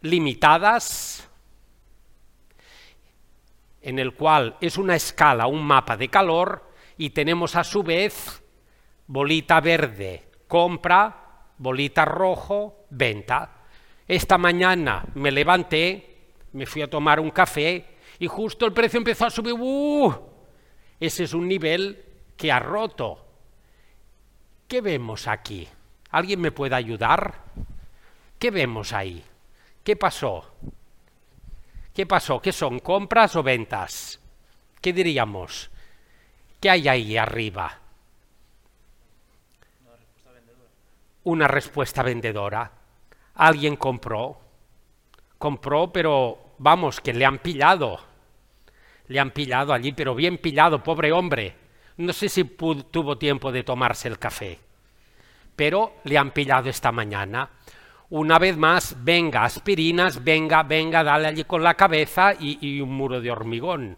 limitadas, 0.02 1.28
en 3.82 3.98
el 3.98 4.14
cual 4.14 4.56
es 4.60 4.78
una 4.78 4.96
escala, 4.96 5.46
un 5.46 5.64
mapa 5.64 5.96
de 5.96 6.08
calor, 6.08 6.70
y 6.98 7.10
tenemos 7.10 7.56
a 7.56 7.64
su 7.64 7.82
vez 7.82 8.42
bolita 9.06 9.60
verde, 9.60 10.30
compra, 10.46 11.50
bolita 11.58 12.04
rojo, 12.04 12.86
venta. 12.90 13.64
Esta 14.06 14.38
mañana 14.38 15.04
me 15.14 15.32
levanté, 15.32 16.34
me 16.52 16.66
fui 16.66 16.82
a 16.82 16.90
tomar 16.90 17.18
un 17.18 17.30
café 17.30 17.95
y 18.18 18.26
justo 18.26 18.66
el 18.66 18.72
precio 18.72 18.98
empezó 18.98 19.26
a 19.26 19.30
subir. 19.30 19.54
¡Uh! 19.58 20.14
Ese 20.98 21.24
es 21.24 21.34
un 21.34 21.46
nivel 21.46 22.04
que 22.36 22.50
ha 22.50 22.58
roto. 22.58 23.24
¿Qué 24.68 24.80
vemos 24.80 25.28
aquí? 25.28 25.68
¿Alguien 26.10 26.40
me 26.40 26.52
puede 26.52 26.74
ayudar? 26.74 27.42
¿Qué 28.38 28.50
vemos 28.50 28.92
ahí? 28.92 29.24
¿Qué 29.84 29.96
pasó? 29.96 30.54
¿Qué 31.94 32.06
pasó? 32.06 32.40
¿Qué 32.40 32.52
son? 32.52 32.80
¿Compras 32.80 33.36
o 33.36 33.42
ventas? 33.42 34.20
¿Qué 34.80 34.92
diríamos? 34.92 35.70
¿Qué 36.60 36.70
hay 36.70 36.88
ahí 36.88 37.16
arriba? 37.16 37.78
Una 41.24 41.48
respuesta 41.48 42.02
vendedora. 42.02 42.70
Alguien 43.34 43.76
compró. 43.76 44.40
Compró, 45.38 45.92
pero 45.92 46.54
vamos, 46.58 47.00
que 47.00 47.12
le 47.12 47.24
han 47.24 47.38
pillado. 47.38 48.00
Le 49.08 49.20
han 49.20 49.30
pillado 49.30 49.72
allí, 49.72 49.92
pero 49.92 50.14
bien 50.14 50.38
pillado, 50.38 50.82
pobre 50.82 51.12
hombre. 51.12 51.54
No 51.98 52.12
sé 52.12 52.28
si 52.28 52.44
tuvo 52.44 53.16
tiempo 53.16 53.50
de 53.52 53.62
tomarse 53.62 54.08
el 54.08 54.18
café, 54.18 54.58
pero 55.54 55.94
le 56.04 56.18
han 56.18 56.30
pillado 56.30 56.68
esta 56.68 56.92
mañana. 56.92 57.48
Una 58.10 58.38
vez 58.38 58.56
más, 58.56 58.96
venga, 59.02 59.44
aspirinas, 59.44 60.22
venga, 60.22 60.62
venga, 60.62 61.02
dale 61.02 61.26
allí 61.26 61.44
con 61.44 61.62
la 61.62 61.74
cabeza 61.74 62.34
y, 62.38 62.80
un 62.80 62.92
muro 62.92 63.20
de 63.20 63.30
hormigón. 63.30 63.96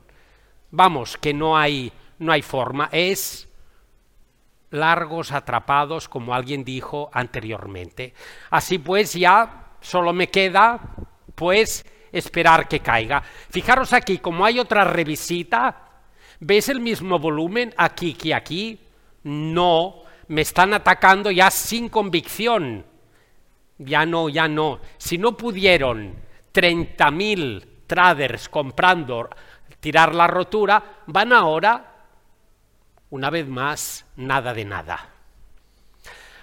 Vamos, 0.71 1.19
que 1.19 1.35
no 1.35 1.59
hay, 1.59 1.93
no 2.19 2.33
hay 2.33 2.43
forma, 2.43 2.89
es 2.93 3.49
largos 4.71 5.33
atrapados, 5.33 6.09
como 6.09 6.35
alguien 6.35 6.65
dijo 6.65 7.11
anteriormente. 7.13 8.15
Así 8.51 8.79
pues, 8.79 9.13
ya 9.13 9.73
solo 9.81 10.13
me 10.13 10.29
queda, 10.29 10.81
pues, 11.35 11.85
esperar 12.19 12.69
que 12.69 12.81
caiga. 12.81 13.23
Fijaros 13.23 13.93
aquí, 13.93 14.19
como 14.19 14.45
hay 14.45 14.59
otra 14.59 14.85
revisita, 14.85 15.89
¿ves 16.41 16.69
el 16.69 16.81
mismo 16.81 17.19
volumen 17.19 17.75
aquí 17.77 18.15
que 18.15 18.35
aquí? 18.35 18.81
No, 19.25 20.03
me 20.29 20.43
están 20.43 20.75
atacando 20.75 21.31
ya 21.31 21.51
sin 21.51 21.89
convicción. 21.89 22.85
Ya 23.79 24.05
no, 24.05 24.29
ya 24.29 24.49
no. 24.49 24.81
Si 24.97 25.19
no 25.19 25.37
pudieron 25.37 26.17
30.000 26.53 27.67
traders 27.87 28.49
comprando 28.49 29.29
tirar 29.81 30.15
la 30.15 30.27
rotura, 30.27 31.03
van 31.07 31.33
ahora, 31.33 31.95
una 33.11 33.31
vez 33.31 33.47
más, 33.49 34.07
nada 34.17 34.53
de 34.53 34.65
nada. 34.65 35.09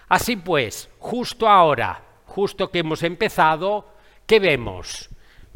Así 0.07 0.35
pues, 0.35 0.89
justo 0.99 1.49
ahora, 1.49 2.01
justo 2.25 2.71
que 2.71 2.79
hemos 2.79 3.03
empezado, 3.03 3.93
¿qué 4.25 4.39
vemos? 4.39 5.09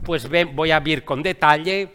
Pues 0.03 0.27
voy 0.29 0.71
a 0.71 0.79
ver 0.79 1.03
con 1.03 1.21
detalle 1.21 1.91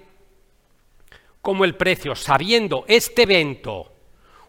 cómo 1.40 1.64
el 1.64 1.76
precio, 1.76 2.14
sabiendo 2.14 2.84
este 2.88 3.22
evento, 3.22 3.92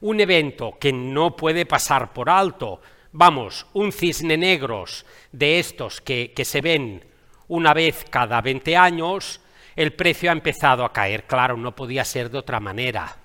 un 0.02 0.20
evento 0.20 0.78
que 0.80 0.94
no 0.94 1.36
puede 1.36 1.66
pasar 1.66 2.14
por 2.14 2.30
alto, 2.30 2.82
vamos, 3.12 3.68
un 3.74 3.92
cisne 3.92 4.38
negros 4.38 5.06
de 5.32 5.60
estos 5.60 6.02
que, 6.02 6.32
que 6.34 6.46
se 6.46 6.62
ven 6.62 7.04
una 7.48 7.74
vez 7.74 8.06
cada 8.10 8.42
20 8.42 8.76
años, 8.76 9.42
el 9.76 9.94
precio 9.94 10.30
ha 10.30 10.34
empezado 10.34 10.86
a 10.86 10.94
caer. 10.94 11.26
Claro, 11.26 11.58
no 11.58 11.76
podía 11.76 12.06
ser 12.06 12.30
de 12.30 12.38
otra 12.38 12.60
manera. 12.60 13.18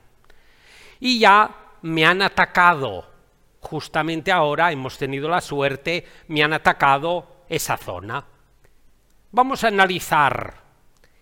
Y 0.98 1.18
ya 1.18 1.50
me 1.82 2.04
han 2.04 2.22
atacado, 2.22 3.08
justamente 3.60 4.32
ahora 4.32 4.72
hemos 4.72 4.98
tenido 4.98 5.28
la 5.28 5.40
suerte, 5.40 6.04
me 6.28 6.42
han 6.42 6.52
atacado 6.52 7.44
esa 7.48 7.76
zona. 7.76 8.24
Vamos 9.32 9.62
a 9.62 9.68
analizar 9.68 10.54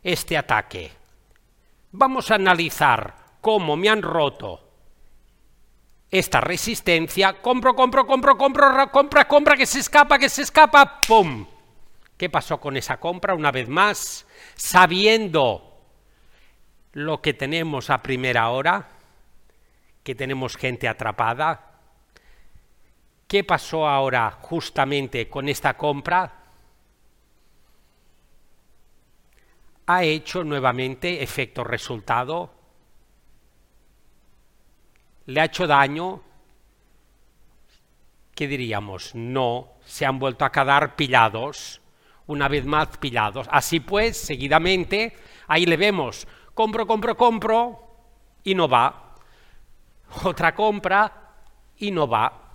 este 0.02 0.38
ataque. 0.38 0.90
Vamos 1.92 2.30
a 2.30 2.36
analizar 2.36 3.14
cómo 3.42 3.76
me 3.76 3.90
han 3.90 4.00
roto 4.00 4.60
esta 6.10 6.40
resistencia. 6.40 7.34
Compro, 7.42 7.74
compro, 7.74 8.06
compro, 8.06 8.38
compro, 8.38 8.90
compra, 8.90 9.28
compra, 9.28 9.56
que 9.56 9.66
se 9.66 9.80
escapa, 9.80 10.18
que 10.18 10.30
se 10.30 10.42
escapa. 10.42 11.02
¡Pum! 11.06 11.46
¿Qué 12.16 12.30
pasó 12.30 12.58
con 12.58 12.78
esa 12.78 12.98
compra 12.98 13.34
una 13.34 13.52
vez 13.52 13.68
más? 13.68 14.26
Sabiendo 14.54 15.78
lo 16.92 17.20
que 17.20 17.34
tenemos 17.34 17.90
a 17.90 18.02
primera 18.02 18.48
hora, 18.48 18.88
que 20.02 20.14
tenemos 20.14 20.56
gente 20.56 20.88
atrapada. 20.88 21.66
¿Qué 23.26 23.44
pasó 23.44 23.86
ahora 23.86 24.30
justamente 24.40 25.28
con 25.28 25.50
esta 25.50 25.76
compra? 25.76 26.37
Ha 29.88 30.04
hecho 30.04 30.44
nuevamente 30.44 31.22
efecto 31.22 31.64
resultado, 31.64 32.50
le 35.24 35.40
ha 35.40 35.46
hecho 35.46 35.66
daño, 35.66 36.22
¿qué 38.34 38.46
diríamos? 38.46 39.14
No, 39.14 39.72
se 39.86 40.04
han 40.04 40.18
vuelto 40.18 40.44
a 40.44 40.52
quedar 40.52 40.94
pillados, 40.94 41.80
una 42.26 42.48
vez 42.48 42.66
más 42.66 42.98
pillados. 42.98 43.46
Así 43.50 43.80
pues, 43.80 44.18
seguidamente, 44.18 45.16
ahí 45.46 45.64
le 45.64 45.78
vemos, 45.78 46.28
compro, 46.52 46.86
compro, 46.86 47.16
compro, 47.16 47.80
y 48.44 48.54
no 48.54 48.68
va. 48.68 49.14
Otra 50.22 50.54
compra, 50.54 51.32
y 51.78 51.90
no 51.90 52.06
va. 52.06 52.47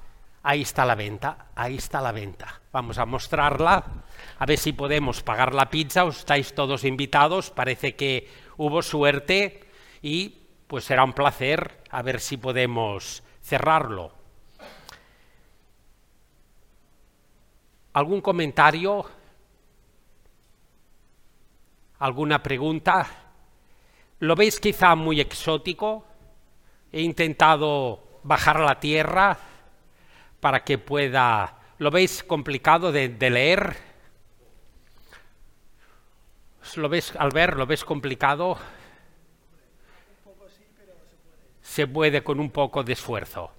Ahí 0.45 0.63
está 0.63 0.85
la 0.85 0.95
venta, 0.95 1.47
ahí 1.55 1.77
está 1.77 2.01
la 2.01 2.11
venta. 2.11 2.61
Vamos 2.73 2.97
a 2.97 3.05
mostrarla, 3.05 3.81
a 4.37 4.45
ver 4.45 4.57
si 4.57 4.73
podemos 4.73 5.23
pagar 5.23 5.55
la 5.55 5.69
pizza, 5.69 6.03
os 6.03 6.19
estáis 6.19 6.53
todos 6.53 6.83
invitados, 6.83 7.49
parece 7.49 7.95
que 7.95 8.29
hubo 8.57 8.81
suerte 8.81 9.63
y 10.01 10.43
pues 10.67 10.83
será 10.83 11.05
un 11.05 11.13
placer 11.13 11.83
a 11.89 12.01
ver 12.01 12.19
si 12.19 12.35
podemos 12.35 13.23
cerrarlo. 13.41 14.11
¿Algún 17.93 18.19
comentario? 18.19 19.05
¿Alguna 21.99 22.43
pregunta? 22.43 23.07
¿Lo 24.19 24.35
veis 24.35 24.59
quizá 24.59 24.93
muy 24.95 25.21
exótico? 25.21 26.05
He 26.91 27.01
intentado 27.01 28.19
bajar 28.23 28.59
la 28.59 28.77
tierra 28.77 29.37
para 30.43 30.65
que 30.65 30.77
pueda... 30.77 31.57
¿Lo 31.77 31.89
veis 31.89 32.21
complicado 32.21 32.91
de, 32.91 33.07
leer? 33.29 33.77
¿Lo 36.75 36.89
ves, 36.89 37.13
al 37.15 37.31
ver, 37.31 37.55
lo 37.55 37.65
ves 37.65 37.85
complicado? 37.85 38.57
Se 41.61 41.87
puede 41.87 42.25
con 42.25 42.41
un 42.41 42.49
poco 42.49 42.83
de 42.83 42.91
esfuerzo. 42.91 43.53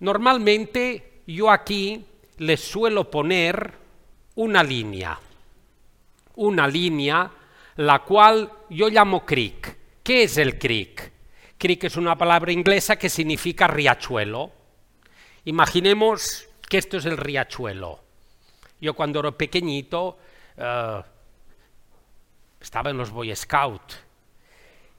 Normalmente 0.00 1.22
yo 1.26 1.50
aquí 1.50 2.04
les 2.36 2.60
suelo 2.60 3.10
poner 3.10 3.72
una 4.34 4.62
línea, 4.62 5.18
una 6.36 6.68
línea 6.68 7.30
la 7.76 8.00
cual 8.00 8.52
yo 8.68 8.90
llamo 8.90 9.24
creek. 9.24 9.78
¿Qué 10.02 10.24
es 10.24 10.36
el 10.36 10.58
creek? 10.58 11.10
Creek 11.56 11.84
es 11.84 11.96
una 11.96 12.18
palabra 12.18 12.52
inglesa 12.52 12.96
que 12.96 13.08
significa 13.08 13.66
riachuelo. 13.66 14.57
Imaginemos 15.44 16.46
que 16.68 16.78
esto 16.78 16.98
es 16.98 17.06
el 17.06 17.16
riachuelo. 17.16 18.00
Yo 18.80 18.94
cuando 18.94 19.20
era 19.20 19.32
pequeñito 19.32 20.18
eh, 20.56 21.02
estaba 22.60 22.90
en 22.90 22.98
los 22.98 23.10
Boy 23.10 23.34
Scout 23.34 23.94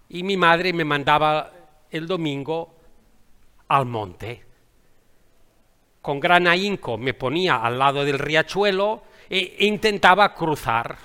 y 0.09 0.23
mi 0.23 0.37
madre 0.37 0.73
me 0.73 0.83
mandaba 0.83 1.51
el 1.91 2.07
domingo 2.07 2.75
al 3.67 3.85
monte. 3.85 4.45
Con 6.01 6.19
gran 6.19 6.47
ahínco 6.47 6.97
me 6.97 7.13
ponía 7.13 7.57
al 7.57 7.77
lado 7.77 8.03
del 8.03 8.17
riachuelo 8.17 9.03
e 9.29 9.65
intentaba 9.67 10.33
cruzar, 10.33 10.97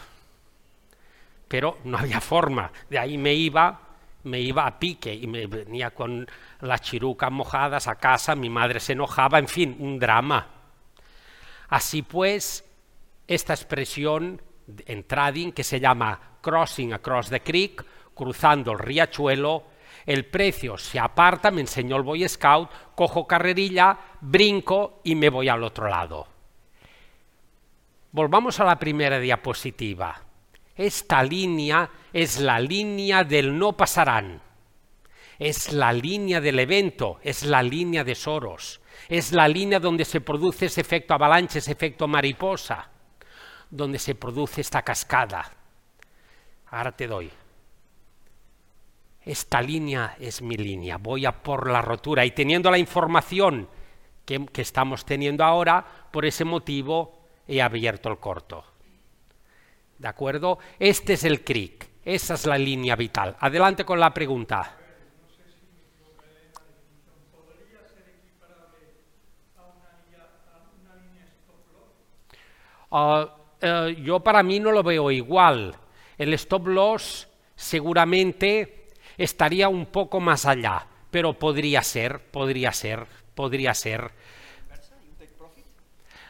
pero 1.46 1.78
no 1.84 1.98
había 1.98 2.20
forma. 2.20 2.72
De 2.88 2.98
ahí 2.98 3.18
me 3.18 3.34
iba 3.34 3.83
me 4.24 4.40
iba 4.40 4.66
a 4.66 4.78
pique 4.78 5.14
y 5.14 5.26
me 5.26 5.46
venía 5.46 5.92
con 5.92 6.26
las 6.60 6.80
chirucas 6.80 7.30
mojadas 7.30 7.86
a 7.88 7.96
casa, 7.96 8.34
mi 8.34 8.50
madre 8.50 8.80
se 8.80 8.92
enojaba, 8.92 9.38
en 9.38 9.48
fin, 9.48 9.76
un 9.78 9.98
drama. 9.98 10.48
Así 11.68 12.02
pues, 12.02 12.64
esta 13.26 13.54
expresión 13.54 14.42
en 14.86 15.04
trading 15.04 15.52
que 15.52 15.64
se 15.64 15.80
llama 15.80 16.38
crossing 16.40 16.92
across 16.92 17.30
the 17.30 17.40
creek, 17.40 17.84
cruzando 18.14 18.72
el 18.72 18.78
riachuelo, 18.78 19.64
el 20.06 20.26
precio 20.26 20.76
se 20.76 20.98
aparta, 20.98 21.50
me 21.50 21.62
enseñó 21.62 21.96
el 21.96 22.02
Boy 22.02 22.28
Scout, 22.28 22.70
cojo 22.94 23.26
carrerilla, 23.26 23.98
brinco 24.20 25.00
y 25.04 25.14
me 25.14 25.30
voy 25.30 25.48
al 25.48 25.64
otro 25.64 25.88
lado. 25.88 26.26
Volvamos 28.12 28.60
a 28.60 28.64
la 28.64 28.78
primera 28.78 29.18
diapositiva. 29.18 30.20
Esta 30.76 31.22
línea 31.22 31.88
es 32.12 32.40
la 32.40 32.58
línea 32.58 33.22
del 33.22 33.56
no 33.56 33.76
pasarán. 33.76 34.42
Es 35.38 35.72
la 35.72 35.92
línea 35.92 36.40
del 36.40 36.58
evento, 36.58 37.18
es 37.22 37.44
la 37.44 37.62
línea 37.62 38.04
de 38.04 38.14
Soros, 38.14 38.80
es 39.08 39.32
la 39.32 39.48
línea 39.48 39.80
donde 39.80 40.04
se 40.04 40.20
produce 40.20 40.66
ese 40.66 40.80
efecto 40.80 41.14
avalanche, 41.14 41.58
ese 41.58 41.72
efecto 41.72 42.06
mariposa, 42.06 42.88
donde 43.68 43.98
se 43.98 44.14
produce 44.14 44.60
esta 44.60 44.82
cascada. 44.82 45.50
Ahora 46.66 46.92
te 46.92 47.06
doy. 47.06 47.30
Esta 49.22 49.60
línea 49.60 50.16
es 50.20 50.42
mi 50.42 50.56
línea, 50.56 50.98
voy 50.98 51.26
a 51.26 51.42
por 51.42 51.70
la 51.70 51.82
rotura 51.82 52.24
y 52.24 52.30
teniendo 52.30 52.70
la 52.70 52.78
información 52.78 53.68
que, 54.24 54.44
que 54.46 54.62
estamos 54.62 55.04
teniendo 55.04 55.44
ahora, 55.44 55.84
por 56.12 56.26
ese 56.26 56.44
motivo 56.44 57.26
he 57.48 57.60
abierto 57.60 58.08
el 58.10 58.18
corto. 58.18 58.73
¿De 60.04 60.10
acuerdo? 60.10 60.58
Este 60.78 61.14
es 61.14 61.24
el 61.24 61.42
cric, 61.42 61.88
esa 62.04 62.34
es 62.34 62.44
la 62.44 62.58
línea 62.58 62.94
vital. 62.94 63.34
Adelante 63.40 63.86
con 63.86 63.98
la 63.98 64.12
pregunta. 64.12 64.76
Uh, 72.90 72.96
uh, 72.96 73.88
yo 73.96 74.20
para 74.20 74.42
mí 74.42 74.60
no 74.60 74.72
lo 74.72 74.82
veo 74.82 75.10
igual. 75.10 75.74
El 76.18 76.34
stop 76.34 76.66
loss 76.66 77.26
seguramente 77.56 78.88
estaría 79.16 79.70
un 79.70 79.86
poco 79.86 80.20
más 80.20 80.44
allá, 80.44 80.86
pero 81.10 81.32
podría 81.32 81.80
ser, 81.80 82.30
podría 82.30 82.72
ser, 82.72 83.06
podría 83.34 83.72
ser. 83.72 84.12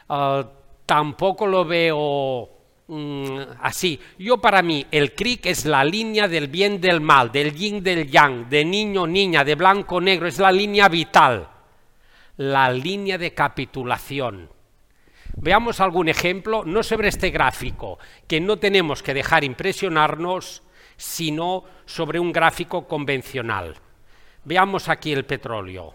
Uh, 0.07 0.45
tampoco 0.85 1.45
lo 1.45 1.65
veo 1.65 2.54
mm, 2.87 3.39
así. 3.61 3.99
Yo 4.17 4.37
para 4.37 4.61
mí 4.61 4.85
el 4.91 5.13
cric 5.13 5.45
es 5.45 5.65
la 5.65 5.83
línea 5.83 6.27
del 6.27 6.47
bien 6.47 6.79
del 6.79 7.01
mal, 7.01 7.31
del 7.31 7.53
yin 7.53 7.83
del 7.83 8.09
yang, 8.09 8.49
de 8.49 8.65
niño 8.65 9.07
niña, 9.07 9.43
de 9.43 9.55
blanco 9.55 10.01
negro, 10.01 10.27
es 10.27 10.39
la 10.39 10.51
línea 10.51 10.89
vital, 10.89 11.49
la 12.37 12.69
línea 12.69 13.17
de 13.17 13.33
capitulación. 13.33 14.49
Veamos 15.37 15.79
algún 15.81 16.07
ejemplo, 16.07 16.63
no 16.65 16.81
sobre 16.81 17.09
este 17.09 17.29
gráfico, 17.29 17.99
que 18.27 18.39
no 18.39 18.57
tenemos 18.57 19.03
que 19.03 19.13
dejar 19.13 19.43
impresionarnos, 19.43 20.63
sino 20.95 21.65
sobre 21.85 22.19
un 22.19 22.31
gráfico 22.31 22.87
convencional. 22.87 23.75
Veamos 24.45 24.87
aquí 24.87 25.11
el 25.11 25.25
petróleo. 25.25 25.93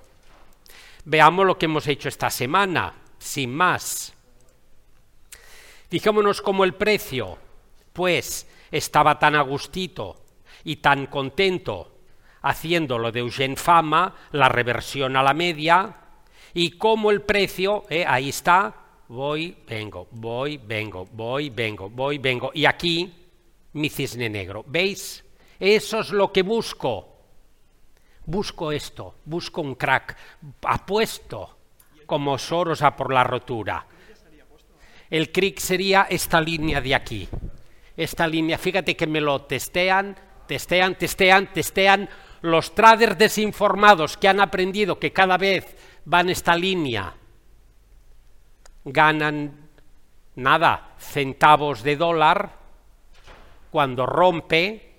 Veamos 1.05 1.46
lo 1.46 1.57
que 1.57 1.66
hemos 1.66 1.87
hecho 1.87 2.09
esta 2.09 2.29
semana, 2.31 2.92
sin 3.18 3.55
más. 3.55 4.14
Fijémonos 5.90 6.40
cómo 6.40 6.62
el 6.62 6.74
precio, 6.74 7.37
pues, 7.92 8.48
estaba 8.70 9.18
tan 9.18 9.35
a 9.35 9.42
gustito 9.42 10.22
y 10.62 10.76
tan 10.76 11.07
contento 11.07 11.98
haciendo 12.42 12.96
lo 12.96 13.11
de 13.11 13.18
Eugene 13.20 13.57
Fama, 13.57 14.14
la 14.31 14.48
reversión 14.48 15.16
a 15.16 15.22
la 15.24 15.35
media, 15.35 15.96
y 16.55 16.70
cómo 16.70 17.11
el 17.11 17.22
precio, 17.22 17.87
eh, 17.90 18.05
ahí 18.07 18.29
está, 18.29 18.72
voy, 19.09 19.57
vengo, 19.66 20.07
voy, 20.12 20.59
vengo, 20.59 21.09
voy, 21.11 21.50
vengo, 21.50 21.90
voy, 21.90 22.18
vengo, 22.18 22.53
y 22.55 22.66
aquí 22.66 23.12
mi 23.72 23.88
cisne 23.88 24.31
negro. 24.31 24.64
¿Veis? 24.68 25.24
Eso 25.59 25.98
es 25.98 26.11
lo 26.11 26.33
que 26.33 26.42
busco. 26.42 27.09
Busco 28.26 28.70
esto, 28.70 29.16
busco 29.24 29.61
un 29.61 29.74
crack, 29.74 30.16
apuesto 30.62 31.57
como 32.07 32.38
Soros 32.38 32.83
a 32.83 32.94
por 32.94 33.12
la 33.12 33.24
rotura. 33.24 33.87
El 35.11 35.33
crick 35.33 35.59
sería 35.59 36.07
esta 36.09 36.40
línea 36.40 36.81
de 36.81 36.94
aquí. 36.94 37.29
Esta 37.96 38.27
línea, 38.27 38.57
fíjate 38.57 38.96
que 38.96 39.07
me 39.07 39.20
lo 39.20 39.42
testean, 39.42 40.16
testean, 40.46 40.94
testean, 40.94 41.53
testean. 41.53 42.09
Los 42.42 42.75
traders 42.75 43.18
desinformados 43.18 44.16
que 44.16 44.29
han 44.29 44.40
aprendido 44.40 44.99
que 44.99 45.12
cada 45.12 45.37
vez 45.37 45.77
van 46.07 46.31
esta 46.31 46.57
línea, 46.57 47.12
ganan 48.85 49.68
nada, 50.37 50.94
centavos 50.99 51.83
de 51.83 51.96
dólar, 51.96 52.53
cuando 53.70 54.07
rompe, 54.07 54.90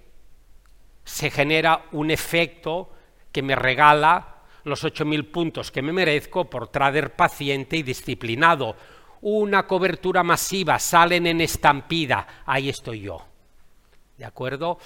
se 1.04 1.32
genera 1.32 1.86
un 1.94 2.12
efecto 2.12 2.92
que 3.32 3.42
me 3.42 3.56
regala 3.56 4.32
los 4.64 4.84
8.000 4.84 5.32
puntos 5.32 5.72
que 5.72 5.82
me 5.82 5.92
merezco 5.92 6.50
por 6.50 6.68
trader 6.68 7.16
paciente 7.16 7.78
y 7.78 7.84
disciplinado. 7.84 8.76
Una 9.22 9.68
cobertura 9.68 10.24
masiva, 10.24 10.80
salen 10.80 11.28
en 11.28 11.42
estampida, 11.42 12.28
ahí 12.46 12.70
estoy 12.70 13.02
yo. 13.02 13.26
¿De 14.18 14.26
acuerdo? 14.26 14.80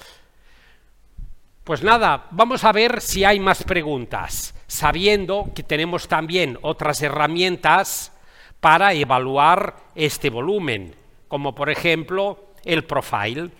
Pues 1.64 1.82
nada, 1.82 2.26
vamos 2.30 2.62
a 2.64 2.72
ver 2.72 3.00
si 3.00 3.24
hay 3.24 3.40
más 3.40 3.64
preguntas, 3.64 4.54
sabiendo 4.66 5.50
que 5.54 5.62
tenemos 5.62 6.06
también 6.06 6.58
otras 6.62 7.02
herramientas 7.02 8.12
para 8.60 8.92
evaluar 8.92 9.76
este 9.94 10.30
volumen, 10.30 10.94
como 11.28 11.54
por 11.54 11.70
ejemplo 11.70 12.52
el 12.64 12.84
profile. 12.84 13.50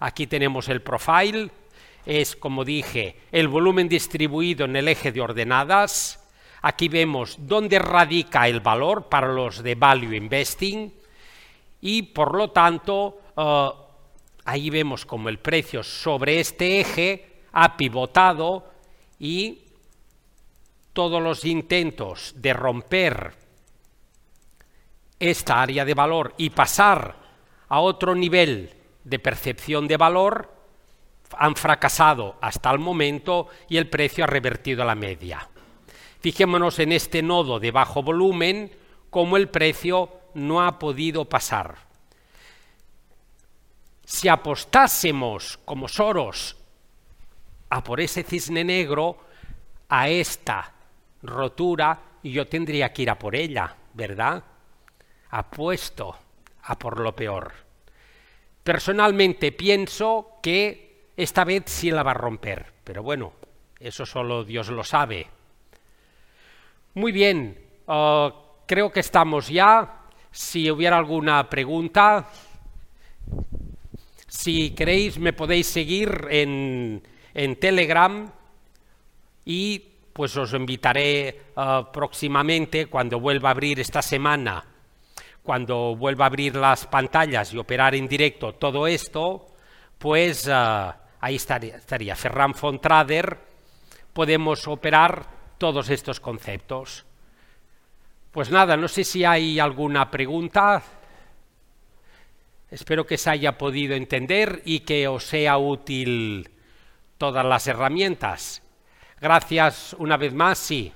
Aquí 0.00 0.26
tenemos 0.26 0.68
el 0.68 0.82
profile, 0.82 1.50
es 2.04 2.34
como 2.34 2.64
dije, 2.64 3.16
el 3.30 3.48
volumen 3.48 3.88
distribuido 3.88 4.64
en 4.64 4.76
el 4.76 4.88
eje 4.88 5.12
de 5.12 5.20
ordenadas. 5.20 6.21
Aquí 6.62 6.88
vemos 6.88 7.36
dónde 7.38 7.78
radica 7.78 8.46
el 8.46 8.60
valor 8.60 9.08
para 9.08 9.32
los 9.32 9.62
de 9.62 9.74
value 9.74 10.16
investing 10.16 10.92
y 11.80 12.02
por 12.02 12.36
lo 12.36 12.50
tanto 12.50 13.20
eh, 13.36 13.70
ahí 14.44 14.70
vemos 14.70 15.04
como 15.04 15.28
el 15.28 15.40
precio 15.40 15.82
sobre 15.82 16.38
este 16.38 16.80
eje 16.80 17.42
ha 17.52 17.76
pivotado 17.76 18.70
y 19.18 19.58
todos 20.92 21.20
los 21.20 21.44
intentos 21.44 22.34
de 22.36 22.52
romper 22.52 23.34
esta 25.18 25.62
área 25.62 25.84
de 25.84 25.94
valor 25.94 26.34
y 26.36 26.50
pasar 26.50 27.16
a 27.68 27.80
otro 27.80 28.14
nivel 28.14 28.70
de 29.02 29.18
percepción 29.18 29.88
de 29.88 29.96
valor 29.96 30.52
han 31.38 31.56
fracasado 31.56 32.36
hasta 32.40 32.70
el 32.70 32.78
momento 32.78 33.48
y 33.68 33.78
el 33.78 33.88
precio 33.88 34.24
ha 34.24 34.26
revertido 34.26 34.82
a 34.82 34.86
la 34.86 34.94
media. 34.94 35.48
Fijémonos 36.22 36.78
en 36.78 36.92
este 36.92 37.20
nodo 37.20 37.58
de 37.58 37.72
bajo 37.72 38.00
volumen, 38.04 38.70
cómo 39.10 39.36
el 39.36 39.48
precio 39.48 40.08
no 40.34 40.64
ha 40.64 40.78
podido 40.78 41.24
pasar. 41.24 41.78
Si 44.04 44.28
apostásemos 44.28 45.58
como 45.64 45.88
Soros 45.88 46.56
a 47.70 47.82
por 47.82 48.00
ese 48.00 48.22
cisne 48.22 48.62
negro, 48.62 49.18
a 49.88 50.08
esta 50.08 50.72
rotura, 51.22 51.98
yo 52.22 52.46
tendría 52.46 52.92
que 52.92 53.02
ir 53.02 53.10
a 53.10 53.18
por 53.18 53.34
ella, 53.34 53.74
¿verdad? 53.92 54.44
Apuesto 55.30 56.16
a 56.62 56.78
por 56.78 57.00
lo 57.00 57.16
peor. 57.16 57.52
Personalmente 58.62 59.50
pienso 59.50 60.38
que 60.40 61.08
esta 61.16 61.42
vez 61.42 61.64
sí 61.66 61.90
la 61.90 62.04
va 62.04 62.12
a 62.12 62.14
romper, 62.14 62.72
pero 62.84 63.02
bueno, 63.02 63.32
eso 63.80 64.06
solo 64.06 64.44
Dios 64.44 64.68
lo 64.68 64.84
sabe. 64.84 65.41
Muy 66.94 67.12
bien, 67.12 67.58
uh, 67.86 68.30
creo 68.66 68.90
que 68.92 69.00
estamos 69.00 69.48
ya. 69.48 70.00
Si 70.30 70.70
hubiera 70.70 70.98
alguna 70.98 71.48
pregunta, 71.48 72.28
si 74.26 74.70
queréis 74.70 75.18
me 75.18 75.32
podéis 75.32 75.66
seguir 75.66 76.26
en, 76.30 77.02
en 77.34 77.56
Telegram 77.56 78.30
y 79.44 79.78
pues 80.12 80.36
os 80.36 80.52
invitaré 80.52 81.40
uh, 81.56 81.90
próximamente 81.92 82.86
cuando 82.86 83.20
vuelva 83.20 83.48
a 83.48 83.52
abrir 83.52 83.80
esta 83.80 84.02
semana 84.02 84.64
cuando 85.42 85.96
vuelva 85.96 86.26
a 86.26 86.28
abrir 86.28 86.54
las 86.54 86.86
pantallas 86.86 87.52
y 87.52 87.58
operar 87.58 87.94
en 87.94 88.06
directo 88.06 88.54
todo 88.54 88.86
esto, 88.86 89.48
pues 89.98 90.46
uh, 90.46 90.92
ahí 91.20 91.36
estaría, 91.36 91.76
estaría 91.76 92.14
Ferran 92.14 92.54
Fontrader, 92.54 93.38
podemos 94.12 94.66
operar 94.68 95.41
todos 95.62 95.90
estos 95.90 96.18
conceptos. 96.18 97.06
Pues 98.32 98.50
nada, 98.50 98.76
no 98.76 98.88
sé 98.88 99.04
si 99.04 99.24
hay 99.24 99.60
alguna 99.60 100.10
pregunta. 100.10 100.82
Espero 102.68 103.06
que 103.06 103.16
se 103.16 103.30
haya 103.30 103.56
podido 103.56 103.94
entender 103.94 104.62
y 104.64 104.80
que 104.80 105.06
os 105.06 105.24
sea 105.24 105.58
útil 105.58 106.50
todas 107.16 107.46
las 107.46 107.68
herramientas. 107.68 108.60
Gracias 109.20 109.94
una 110.00 110.16
vez 110.16 110.34
más, 110.34 110.58
sí. 110.58 110.92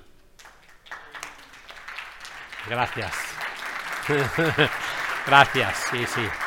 Gracias. 2.69 3.15
Gracias, 5.29 5.77
sí, 5.93 6.05
sí. 6.07 6.46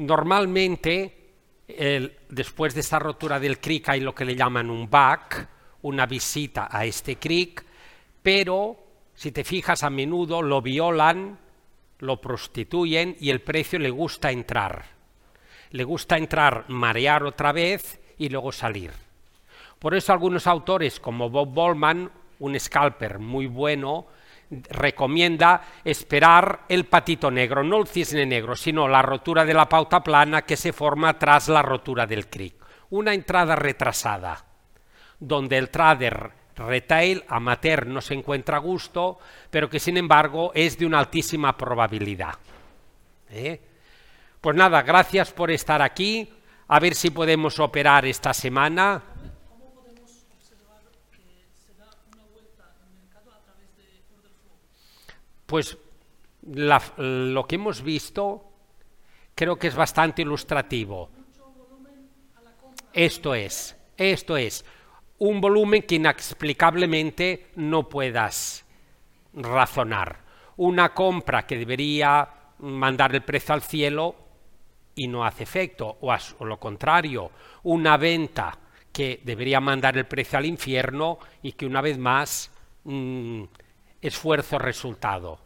Normalmente, 0.00 1.14
después 2.30 2.72
de 2.72 2.80
esta 2.80 2.98
rotura 2.98 3.38
del 3.38 3.60
cric 3.60 3.90
hay 3.90 4.00
lo 4.00 4.14
que 4.14 4.24
le 4.24 4.34
llaman 4.34 4.70
un 4.70 4.88
back, 4.88 5.46
una 5.82 6.06
visita 6.06 6.68
a 6.70 6.86
este 6.86 7.16
cric, 7.16 7.62
pero 8.22 8.78
si 9.14 9.30
te 9.30 9.44
fijas 9.44 9.82
a 9.82 9.90
menudo 9.90 10.40
lo 10.40 10.62
violan, 10.62 11.38
lo 11.98 12.18
prostituyen 12.18 13.14
y 13.20 13.28
el 13.28 13.42
precio 13.42 13.78
le 13.78 13.90
gusta 13.90 14.30
entrar. 14.30 14.86
Le 15.70 15.84
gusta 15.84 16.16
entrar, 16.16 16.64
marear 16.68 17.24
otra 17.24 17.52
vez 17.52 18.00
y 18.16 18.30
luego 18.30 18.52
salir. 18.52 18.92
Por 19.78 19.94
eso 19.94 20.14
algunos 20.14 20.46
autores 20.46 20.98
como 20.98 21.28
Bob 21.28 21.52
Ballman, 21.52 22.10
un 22.38 22.58
scalper 22.58 23.18
muy 23.18 23.46
bueno, 23.46 24.06
recomienda 24.50 25.62
esperar 25.84 26.64
el 26.68 26.86
patito 26.86 27.30
negro, 27.30 27.62
no 27.62 27.78
el 27.78 27.86
cisne 27.86 28.26
negro, 28.26 28.56
sino 28.56 28.88
la 28.88 29.02
rotura 29.02 29.44
de 29.44 29.54
la 29.54 29.68
pauta 29.68 30.02
plana 30.02 30.42
que 30.42 30.56
se 30.56 30.72
forma 30.72 31.18
tras 31.18 31.48
la 31.48 31.62
rotura 31.62 32.06
del 32.06 32.28
cric. 32.28 32.54
Una 32.90 33.14
entrada 33.14 33.54
retrasada, 33.54 34.44
donde 35.18 35.56
el 35.56 35.70
trader 35.70 36.32
retail 36.56 37.24
amateur 37.28 37.86
no 37.86 38.00
se 38.00 38.14
encuentra 38.14 38.56
a 38.56 38.60
gusto, 38.60 39.18
pero 39.50 39.70
que 39.70 39.80
sin 39.80 39.96
embargo 39.96 40.50
es 40.54 40.78
de 40.78 40.86
una 40.86 40.98
altísima 40.98 41.56
probabilidad. 41.56 42.34
¿Eh? 43.30 43.60
Pues 44.40 44.56
nada, 44.56 44.82
gracias 44.82 45.32
por 45.32 45.50
estar 45.50 45.82
aquí. 45.82 46.28
A 46.68 46.78
ver 46.80 46.94
si 46.94 47.10
podemos 47.10 47.58
operar 47.58 48.06
esta 48.06 48.32
semana. 48.32 49.02
Pues 55.50 55.76
lo 56.96 57.44
que 57.48 57.56
hemos 57.56 57.82
visto 57.82 58.52
creo 59.34 59.58
que 59.58 59.66
es 59.66 59.74
bastante 59.74 60.22
ilustrativo. 60.22 61.10
Esto 62.92 63.34
es, 63.34 63.76
esto 63.96 64.36
es, 64.36 64.64
un 65.18 65.40
volumen 65.40 65.82
que 65.82 65.96
inexplicablemente 65.96 67.48
no 67.56 67.88
puedas 67.88 68.64
razonar. 69.34 70.20
Una 70.56 70.94
compra 70.94 71.44
que 71.48 71.58
debería 71.58 72.28
mandar 72.60 73.12
el 73.12 73.22
precio 73.22 73.52
al 73.52 73.62
cielo 73.62 74.14
y 74.94 75.08
no 75.08 75.24
hace 75.24 75.42
efecto, 75.42 75.98
o, 76.00 76.44
lo 76.44 76.60
contrario, 76.60 77.32
una 77.64 77.96
venta 77.96 78.56
que 78.92 79.20
debería 79.24 79.58
mandar 79.58 79.98
el 79.98 80.06
precio 80.06 80.38
al 80.38 80.46
infierno 80.46 81.18
y 81.42 81.52
que 81.52 81.66
una 81.66 81.80
vez 81.80 81.98
más 81.98 82.52
mm, 82.84 83.42
esfuerzo 84.02 84.58
resultado. 84.58 85.38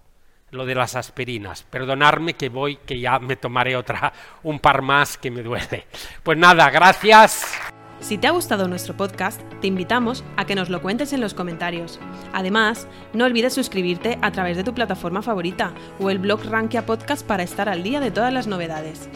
Lo 0.51 0.67
de 0.67 0.75
las 0.75 0.95
aspirinas. 0.95 1.65
Perdonadme 1.65 2.35
que 2.35 2.49
voy, 2.49 2.77
que 2.77 3.01
ya 3.01 3.19
me 3.19 3.37
tomaré 3.37 3.77
otra, 3.77 4.13
un 4.45 4.61
par 4.61 4.83
más 4.83 5.19
que 5.19 5.31
me 5.31 5.43
duele. 5.43 5.87
Pues 6.23 6.39
nada, 6.39 6.71
gracias. 6.71 7.59
Si 8.01 8.19
te 8.19 8.27
ha 8.27 8.33
gustado 8.33 8.69
nuestro 8.69 8.97
podcast, 8.97 9.41
te 9.61 9.67
invitamos 9.67 10.25
a 10.37 10.45
que 10.45 10.55
nos 10.55 10.69
lo 10.69 10.83
cuentes 10.83 11.13
en 11.13 11.21
los 11.21 11.33
comentarios. 11.33 11.99
Además, 12.33 12.87
no 13.15 13.25
olvides 13.25 13.55
suscribirte 13.55 14.19
a 14.21 14.31
través 14.31 14.57
de 14.57 14.65
tu 14.65 14.75
plataforma 14.75 15.23
favorita 15.23 15.73
o 15.99 16.11
el 16.11 16.19
blog 16.19 16.45
Rankia 16.45 16.85
Podcast 16.85 17.27
para 17.27 17.43
estar 17.43 17.69
al 17.69 17.83
día 17.83 18.01
de 18.01 18.11
todas 18.11 18.33
las 18.33 18.47
novedades. 18.47 19.09